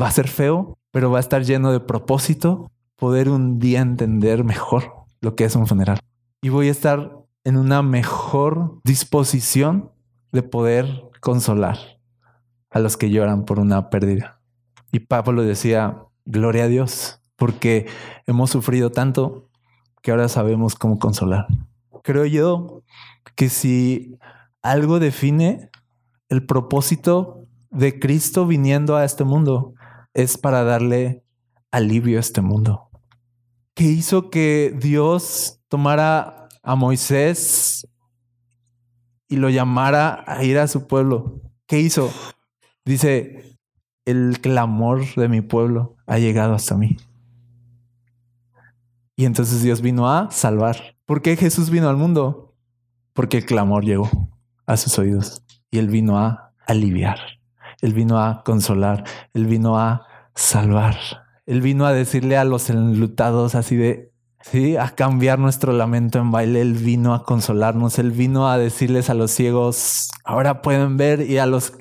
va 0.00 0.08
a 0.08 0.12
ser 0.12 0.28
feo, 0.28 0.78
pero 0.90 1.10
va 1.10 1.18
a 1.18 1.20
estar 1.20 1.44
lleno 1.44 1.70
de 1.70 1.80
propósito 1.80 2.70
poder 2.96 3.28
un 3.28 3.58
día 3.58 3.80
entender 3.80 4.44
mejor 4.44 4.92
lo 5.20 5.34
que 5.34 5.44
es 5.44 5.54
un 5.54 5.66
funeral. 5.66 6.00
Y 6.40 6.48
voy 6.48 6.68
a 6.68 6.72
estar 6.72 7.21
en 7.44 7.56
una 7.56 7.82
mejor 7.82 8.80
disposición 8.84 9.90
de 10.32 10.42
poder 10.42 11.02
consolar 11.20 11.78
a 12.70 12.78
los 12.78 12.96
que 12.96 13.10
lloran 13.10 13.44
por 13.44 13.58
una 13.58 13.90
pérdida. 13.90 14.40
Y 14.90 15.00
Pablo 15.00 15.42
decía, 15.42 15.98
gloria 16.24 16.64
a 16.64 16.68
Dios, 16.68 17.20
porque 17.36 17.86
hemos 18.26 18.50
sufrido 18.50 18.90
tanto 18.90 19.48
que 20.02 20.10
ahora 20.10 20.28
sabemos 20.28 20.74
cómo 20.74 20.98
consolar. 20.98 21.46
Creo 22.02 22.26
yo 22.26 22.82
que 23.36 23.48
si 23.48 24.18
algo 24.62 24.98
define 24.98 25.70
el 26.28 26.46
propósito 26.46 27.44
de 27.70 27.98
Cristo 27.98 28.46
viniendo 28.46 28.96
a 28.96 29.04
este 29.04 29.24
mundo, 29.24 29.72
es 30.14 30.38
para 30.38 30.64
darle 30.64 31.24
alivio 31.70 32.18
a 32.18 32.20
este 32.20 32.40
mundo. 32.40 32.88
¿Qué 33.74 33.84
hizo 33.84 34.30
que 34.30 34.76
Dios 34.78 35.60
tomara 35.68 36.41
a 36.62 36.74
Moisés 36.74 37.86
y 39.28 39.36
lo 39.36 39.50
llamara 39.50 40.24
a 40.26 40.44
ir 40.44 40.58
a 40.58 40.68
su 40.68 40.86
pueblo? 40.86 41.40
¿Qué 41.66 41.80
hizo? 41.80 42.12
Dice, 42.84 43.56
el 44.04 44.40
clamor 44.40 45.14
de 45.14 45.28
mi 45.28 45.40
pueblo 45.40 45.96
ha 46.06 46.18
llegado 46.18 46.54
hasta 46.54 46.76
mí. 46.76 46.96
Y 49.16 49.24
entonces 49.24 49.62
Dios 49.62 49.80
vino 49.80 50.10
a 50.10 50.30
salvar. 50.30 50.96
¿Por 51.06 51.22
qué 51.22 51.36
Jesús 51.36 51.70
vino 51.70 51.88
al 51.88 51.96
mundo? 51.96 52.54
Porque 53.12 53.38
el 53.38 53.46
clamor 53.46 53.84
llegó 53.84 54.10
a 54.66 54.76
sus 54.76 54.98
oídos 54.98 55.42
y 55.70 55.78
él 55.78 55.88
vino 55.88 56.18
a 56.18 56.52
aliviar. 56.66 57.18
Él 57.80 57.92
vino 57.92 58.18
a 58.18 58.42
consolar. 58.44 59.04
Él 59.34 59.46
vino 59.46 59.78
a 59.78 60.06
salvar. 60.34 60.96
Él 61.46 61.60
vino 61.60 61.84
a 61.84 61.92
decirle 61.92 62.36
a 62.36 62.44
los 62.44 62.70
enlutados 62.70 63.54
así 63.54 63.76
de, 63.76 64.11
sí, 64.42 64.76
a 64.76 64.90
cambiar 64.90 65.38
nuestro 65.38 65.72
lamento 65.72 66.18
en 66.18 66.30
baile. 66.30 66.60
Él 66.60 66.74
vino 66.74 67.14
a 67.14 67.24
consolarnos. 67.24 67.98
Él 67.98 68.10
vino 68.10 68.48
a 68.48 68.58
decirles 68.58 69.10
a 69.10 69.14
los 69.14 69.30
ciegos, 69.30 70.10
ahora 70.24 70.62
pueden 70.62 70.96
ver 70.96 71.22
y 71.22 71.38
a 71.38 71.46
los 71.46 71.72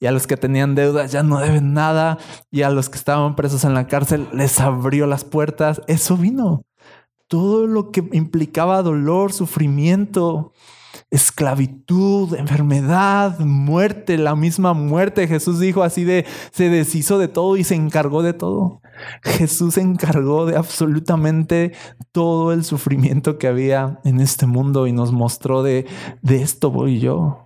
y 0.00 0.06
a 0.06 0.12
los 0.12 0.26
que 0.26 0.36
tenían 0.36 0.74
deudas 0.74 1.10
ya 1.10 1.22
no 1.22 1.40
deben 1.40 1.72
nada 1.72 2.18
y 2.50 2.62
a 2.62 2.70
los 2.70 2.88
que 2.88 2.98
estaban 2.98 3.34
presos 3.34 3.64
en 3.64 3.74
la 3.74 3.88
cárcel 3.88 4.28
les 4.32 4.60
abrió 4.60 5.06
las 5.06 5.24
puertas. 5.24 5.82
Eso 5.86 6.16
vino. 6.16 6.62
Todo 7.26 7.66
lo 7.66 7.90
que 7.90 8.08
implicaba 8.12 8.82
dolor, 8.82 9.32
sufrimiento, 9.32 10.52
esclavitud, 11.10 12.34
enfermedad, 12.34 13.38
muerte, 13.40 14.18
la 14.18 14.34
misma 14.34 14.74
muerte. 14.74 15.26
Jesús 15.26 15.58
dijo 15.58 15.82
así 15.82 16.04
de, 16.04 16.26
se 16.52 16.68
deshizo 16.68 17.18
de 17.18 17.28
todo 17.28 17.56
y 17.56 17.64
se 17.64 17.74
encargó 17.74 18.22
de 18.22 18.32
todo. 18.32 18.80
Jesús 19.22 19.74
se 19.74 19.80
encargó 19.80 20.46
de 20.46 20.56
absolutamente 20.56 21.72
todo 22.12 22.52
el 22.52 22.64
sufrimiento 22.64 23.38
que 23.38 23.46
había 23.46 24.00
en 24.04 24.20
este 24.20 24.46
mundo 24.46 24.86
y 24.86 24.92
nos 24.92 25.12
mostró 25.12 25.62
de, 25.62 25.86
de 26.22 26.42
esto 26.42 26.70
voy 26.70 27.00
yo. 27.00 27.44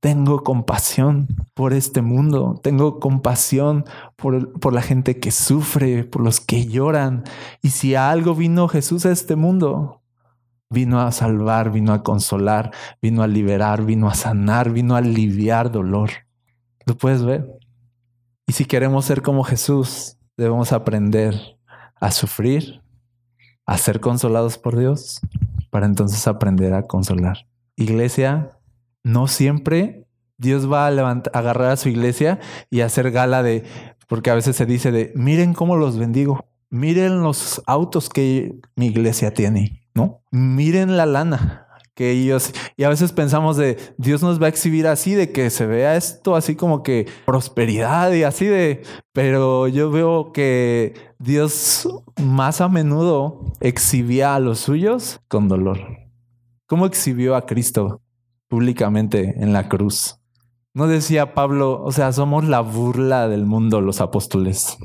Tengo 0.00 0.44
compasión 0.44 1.26
por 1.54 1.72
este 1.72 2.02
mundo, 2.02 2.60
tengo 2.62 3.00
compasión 3.00 3.84
por, 4.14 4.52
por 4.60 4.72
la 4.72 4.80
gente 4.80 5.18
que 5.18 5.32
sufre, 5.32 6.04
por 6.04 6.22
los 6.22 6.40
que 6.40 6.66
lloran. 6.66 7.24
Y 7.62 7.70
si 7.70 7.96
a 7.96 8.10
algo 8.10 8.36
vino 8.36 8.68
Jesús 8.68 9.06
a 9.06 9.10
este 9.10 9.34
mundo, 9.34 9.97
Vino 10.70 11.00
a 11.00 11.12
salvar, 11.12 11.70
vino 11.70 11.92
a 11.92 12.02
consolar, 12.02 12.72
vino 13.00 13.22
a 13.22 13.26
liberar, 13.26 13.84
vino 13.84 14.08
a 14.08 14.14
sanar, 14.14 14.70
vino 14.70 14.94
a 14.94 14.98
aliviar 14.98 15.72
dolor. 15.72 16.10
¿Lo 16.84 16.96
puedes 16.96 17.24
ver? 17.24 17.46
Y 18.46 18.52
si 18.52 18.64
queremos 18.64 19.04
ser 19.04 19.22
como 19.22 19.44
Jesús, 19.44 20.16
debemos 20.36 20.72
aprender 20.72 21.34
a 22.00 22.10
sufrir, 22.10 22.80
a 23.66 23.76
ser 23.76 24.00
consolados 24.00 24.58
por 24.58 24.78
Dios, 24.78 25.20
para 25.70 25.86
entonces 25.86 26.26
aprender 26.26 26.72
a 26.74 26.86
consolar. 26.86 27.46
Iglesia, 27.76 28.50
no 29.04 29.28
siempre 29.28 30.06
Dios 30.38 30.70
va 30.70 30.86
a 30.86 30.90
levantar, 30.90 31.36
agarrar 31.36 31.72
a 31.72 31.76
su 31.76 31.88
iglesia 31.88 32.38
y 32.70 32.80
hacer 32.80 33.10
gala 33.10 33.42
de, 33.42 33.64
porque 34.06 34.30
a 34.30 34.34
veces 34.34 34.56
se 34.56 34.66
dice 34.66 34.92
de, 34.92 35.12
miren 35.14 35.52
cómo 35.52 35.76
los 35.76 35.98
bendigo, 35.98 36.44
miren 36.70 37.22
los 37.22 37.62
autos 37.66 38.08
que 38.08 38.60
mi 38.76 38.86
iglesia 38.86 39.34
tiene, 39.34 39.82
¿no? 39.98 40.20
Miren 40.30 40.96
la 40.96 41.06
lana 41.06 41.66
que 41.96 42.12
ellos, 42.12 42.52
y 42.76 42.84
a 42.84 42.88
veces 42.88 43.10
pensamos 43.10 43.56
de 43.56 43.76
Dios 43.96 44.22
nos 44.22 44.40
va 44.40 44.46
a 44.46 44.50
exhibir 44.50 44.86
así, 44.86 45.16
de 45.16 45.32
que 45.32 45.50
se 45.50 45.66
vea 45.66 45.96
esto 45.96 46.36
así 46.36 46.54
como 46.54 46.84
que 46.84 47.08
prosperidad 47.26 48.12
y 48.12 48.22
así 48.22 48.46
de, 48.46 48.84
pero 49.12 49.66
yo 49.66 49.90
veo 49.90 50.32
que 50.32 50.94
Dios 51.18 51.88
más 52.22 52.60
a 52.60 52.68
menudo 52.68 53.52
exhibía 53.58 54.36
a 54.36 54.38
los 54.38 54.60
suyos 54.60 55.18
con 55.26 55.48
dolor. 55.48 55.80
¿Cómo 56.66 56.86
exhibió 56.86 57.34
a 57.34 57.46
Cristo 57.46 58.00
públicamente 58.46 59.34
en 59.42 59.52
la 59.52 59.68
cruz? 59.68 60.20
No 60.74 60.86
decía 60.86 61.34
Pablo, 61.34 61.82
o 61.82 61.90
sea, 61.90 62.12
somos 62.12 62.44
la 62.44 62.60
burla 62.60 63.26
del 63.26 63.44
mundo 63.44 63.80
los 63.80 64.00
apóstoles 64.00 64.78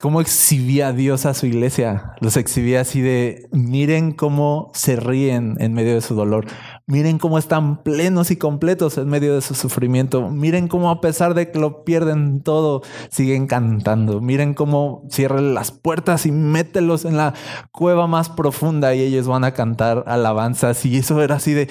cómo 0.00 0.20
exhibía 0.20 0.92
Dios 0.92 1.26
a 1.26 1.34
su 1.34 1.46
iglesia. 1.46 2.12
Los 2.20 2.36
exhibía 2.36 2.82
así 2.82 3.00
de, 3.00 3.48
miren 3.50 4.12
cómo 4.12 4.70
se 4.72 4.94
ríen 4.94 5.56
en 5.58 5.74
medio 5.74 5.94
de 5.94 6.00
su 6.00 6.14
dolor. 6.14 6.46
Miren 6.86 7.18
cómo 7.18 7.36
están 7.36 7.82
plenos 7.82 8.30
y 8.30 8.36
completos 8.36 8.96
en 8.96 9.08
medio 9.08 9.34
de 9.34 9.40
su 9.40 9.54
sufrimiento. 9.54 10.30
Miren 10.30 10.68
cómo 10.68 10.90
a 10.90 11.00
pesar 11.00 11.34
de 11.34 11.50
que 11.50 11.58
lo 11.58 11.84
pierden 11.84 12.42
todo, 12.42 12.82
siguen 13.10 13.48
cantando. 13.48 14.20
Miren 14.20 14.54
cómo 14.54 15.02
cierran 15.10 15.54
las 15.54 15.72
puertas 15.72 16.26
y 16.26 16.32
mételos 16.32 17.04
en 17.04 17.16
la 17.16 17.34
cueva 17.72 18.06
más 18.06 18.28
profunda 18.28 18.94
y 18.94 19.00
ellos 19.00 19.26
van 19.26 19.42
a 19.42 19.52
cantar 19.52 20.04
alabanzas. 20.06 20.86
Y 20.86 20.98
eso 20.98 21.20
era 21.20 21.34
así 21.36 21.54
de, 21.54 21.68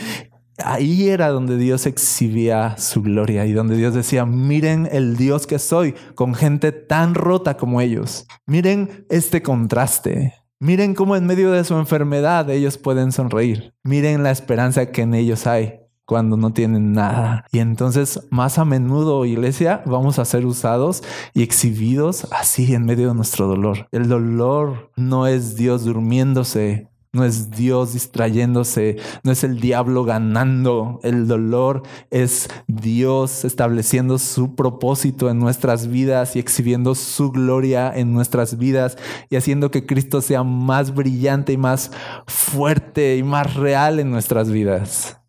Ahí 0.63 1.09
era 1.09 1.29
donde 1.29 1.57
Dios 1.57 1.85
exhibía 1.85 2.77
su 2.77 3.01
gloria 3.01 3.45
y 3.45 3.53
donde 3.53 3.77
Dios 3.77 3.93
decía, 3.93 4.25
miren 4.25 4.89
el 4.91 5.15
Dios 5.15 5.45
que 5.45 5.59
soy 5.59 5.93
con 6.15 6.33
gente 6.33 6.71
tan 6.71 7.13
rota 7.13 7.57
como 7.57 7.79
ellos. 7.79 8.25
Miren 8.45 9.05
este 9.09 9.41
contraste. 9.43 10.33
Miren 10.59 10.95
cómo 10.95 11.15
en 11.15 11.27
medio 11.27 11.51
de 11.51 11.63
su 11.63 11.75
enfermedad 11.75 12.49
ellos 12.49 12.79
pueden 12.79 13.11
sonreír. 13.11 13.75
Miren 13.83 14.23
la 14.23 14.31
esperanza 14.31 14.87
que 14.87 15.03
en 15.03 15.13
ellos 15.13 15.45
hay 15.45 15.79
cuando 16.07 16.37
no 16.37 16.51
tienen 16.53 16.93
nada. 16.93 17.45
Y 17.51 17.59
entonces 17.59 18.21
más 18.31 18.57
a 18.57 18.65
menudo, 18.65 19.25
iglesia, 19.25 19.83
vamos 19.85 20.17
a 20.17 20.25
ser 20.25 20.45
usados 20.47 21.03
y 21.33 21.43
exhibidos 21.43 22.27
así 22.31 22.73
en 22.73 22.85
medio 22.85 23.09
de 23.09 23.13
nuestro 23.13 23.45
dolor. 23.45 23.87
El 23.91 24.07
dolor 24.07 24.89
no 24.95 25.27
es 25.27 25.55
Dios 25.55 25.85
durmiéndose 25.85 26.87
no 27.17 27.25
es 27.25 27.49
Dios 27.49 27.93
distrayéndose, 27.93 28.97
no 29.23 29.31
es 29.31 29.43
el 29.43 29.59
diablo 29.59 30.03
ganando. 30.03 30.99
El 31.01 31.27
dolor 31.27 31.81
es 32.11 32.47
Dios 32.67 33.43
estableciendo 33.43 34.19
su 34.19 34.55
propósito 34.55 35.31
en 35.31 35.39
nuestras 35.39 35.87
vidas 35.87 36.35
y 36.35 36.39
exhibiendo 36.39 36.93
su 36.93 37.31
gloria 37.31 37.91
en 37.93 38.13
nuestras 38.13 38.57
vidas 38.59 38.97
y 39.31 39.35
haciendo 39.35 39.71
que 39.71 39.87
Cristo 39.87 40.21
sea 40.21 40.43
más 40.43 40.93
brillante 40.93 41.53
y 41.53 41.57
más 41.57 41.91
fuerte 42.27 43.17
y 43.17 43.23
más 43.23 43.55
real 43.55 43.99
en 43.99 44.11
nuestras 44.11 44.51
vidas. 44.51 45.19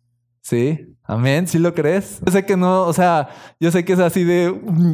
¿Sí? 0.43 0.95
Amén, 1.03 1.47
¿sí 1.47 1.57
lo 1.57 1.73
crees? 1.73 2.21
Yo 2.23 2.31
sé 2.31 2.45
que 2.45 2.55
no, 2.55 2.83
o 2.83 2.93
sea, 2.93 3.29
yo 3.59 3.71
sé 3.71 3.83
que 3.83 3.93
es 3.93 3.99
así 3.99 4.23
de 4.23 4.49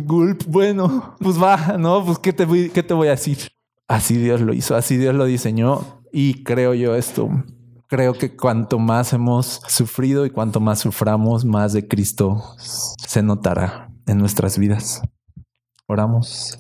gulp, 0.06 0.44
bueno, 0.48 1.14
pues 1.20 1.42
va, 1.42 1.76
¿no? 1.78 2.06
Pues 2.06 2.20
¿qué 2.20 2.32
te, 2.32 2.46
voy, 2.46 2.70
¿qué 2.70 2.84
te 2.84 2.94
voy 2.94 3.10
a 3.10 3.12
decir? 3.12 3.50
Así 3.86 4.16
Dios 4.16 4.40
lo 4.40 4.54
hizo, 4.54 4.78
así 4.78 4.96
Dios 4.96 5.14
lo 5.14 5.26
diseñó 5.26 5.95
y 6.18 6.46
creo 6.46 6.74
yo 6.74 6.96
esto, 6.96 7.30
creo 7.90 8.14
que 8.14 8.38
cuanto 8.38 8.80
más 8.80 9.12
hemos 9.12 9.60
sufrido 9.68 10.26
y 10.26 10.30
cuanto 10.30 10.62
más 10.62 10.80
suframos, 10.80 11.44
más 11.44 11.74
de 11.74 11.90
Cristo 11.90 12.42
se 12.58 13.22
notará 13.22 13.90
en 14.08 14.20
nuestras 14.20 14.58
vidas. 14.58 15.02
Oramos. 15.88 16.58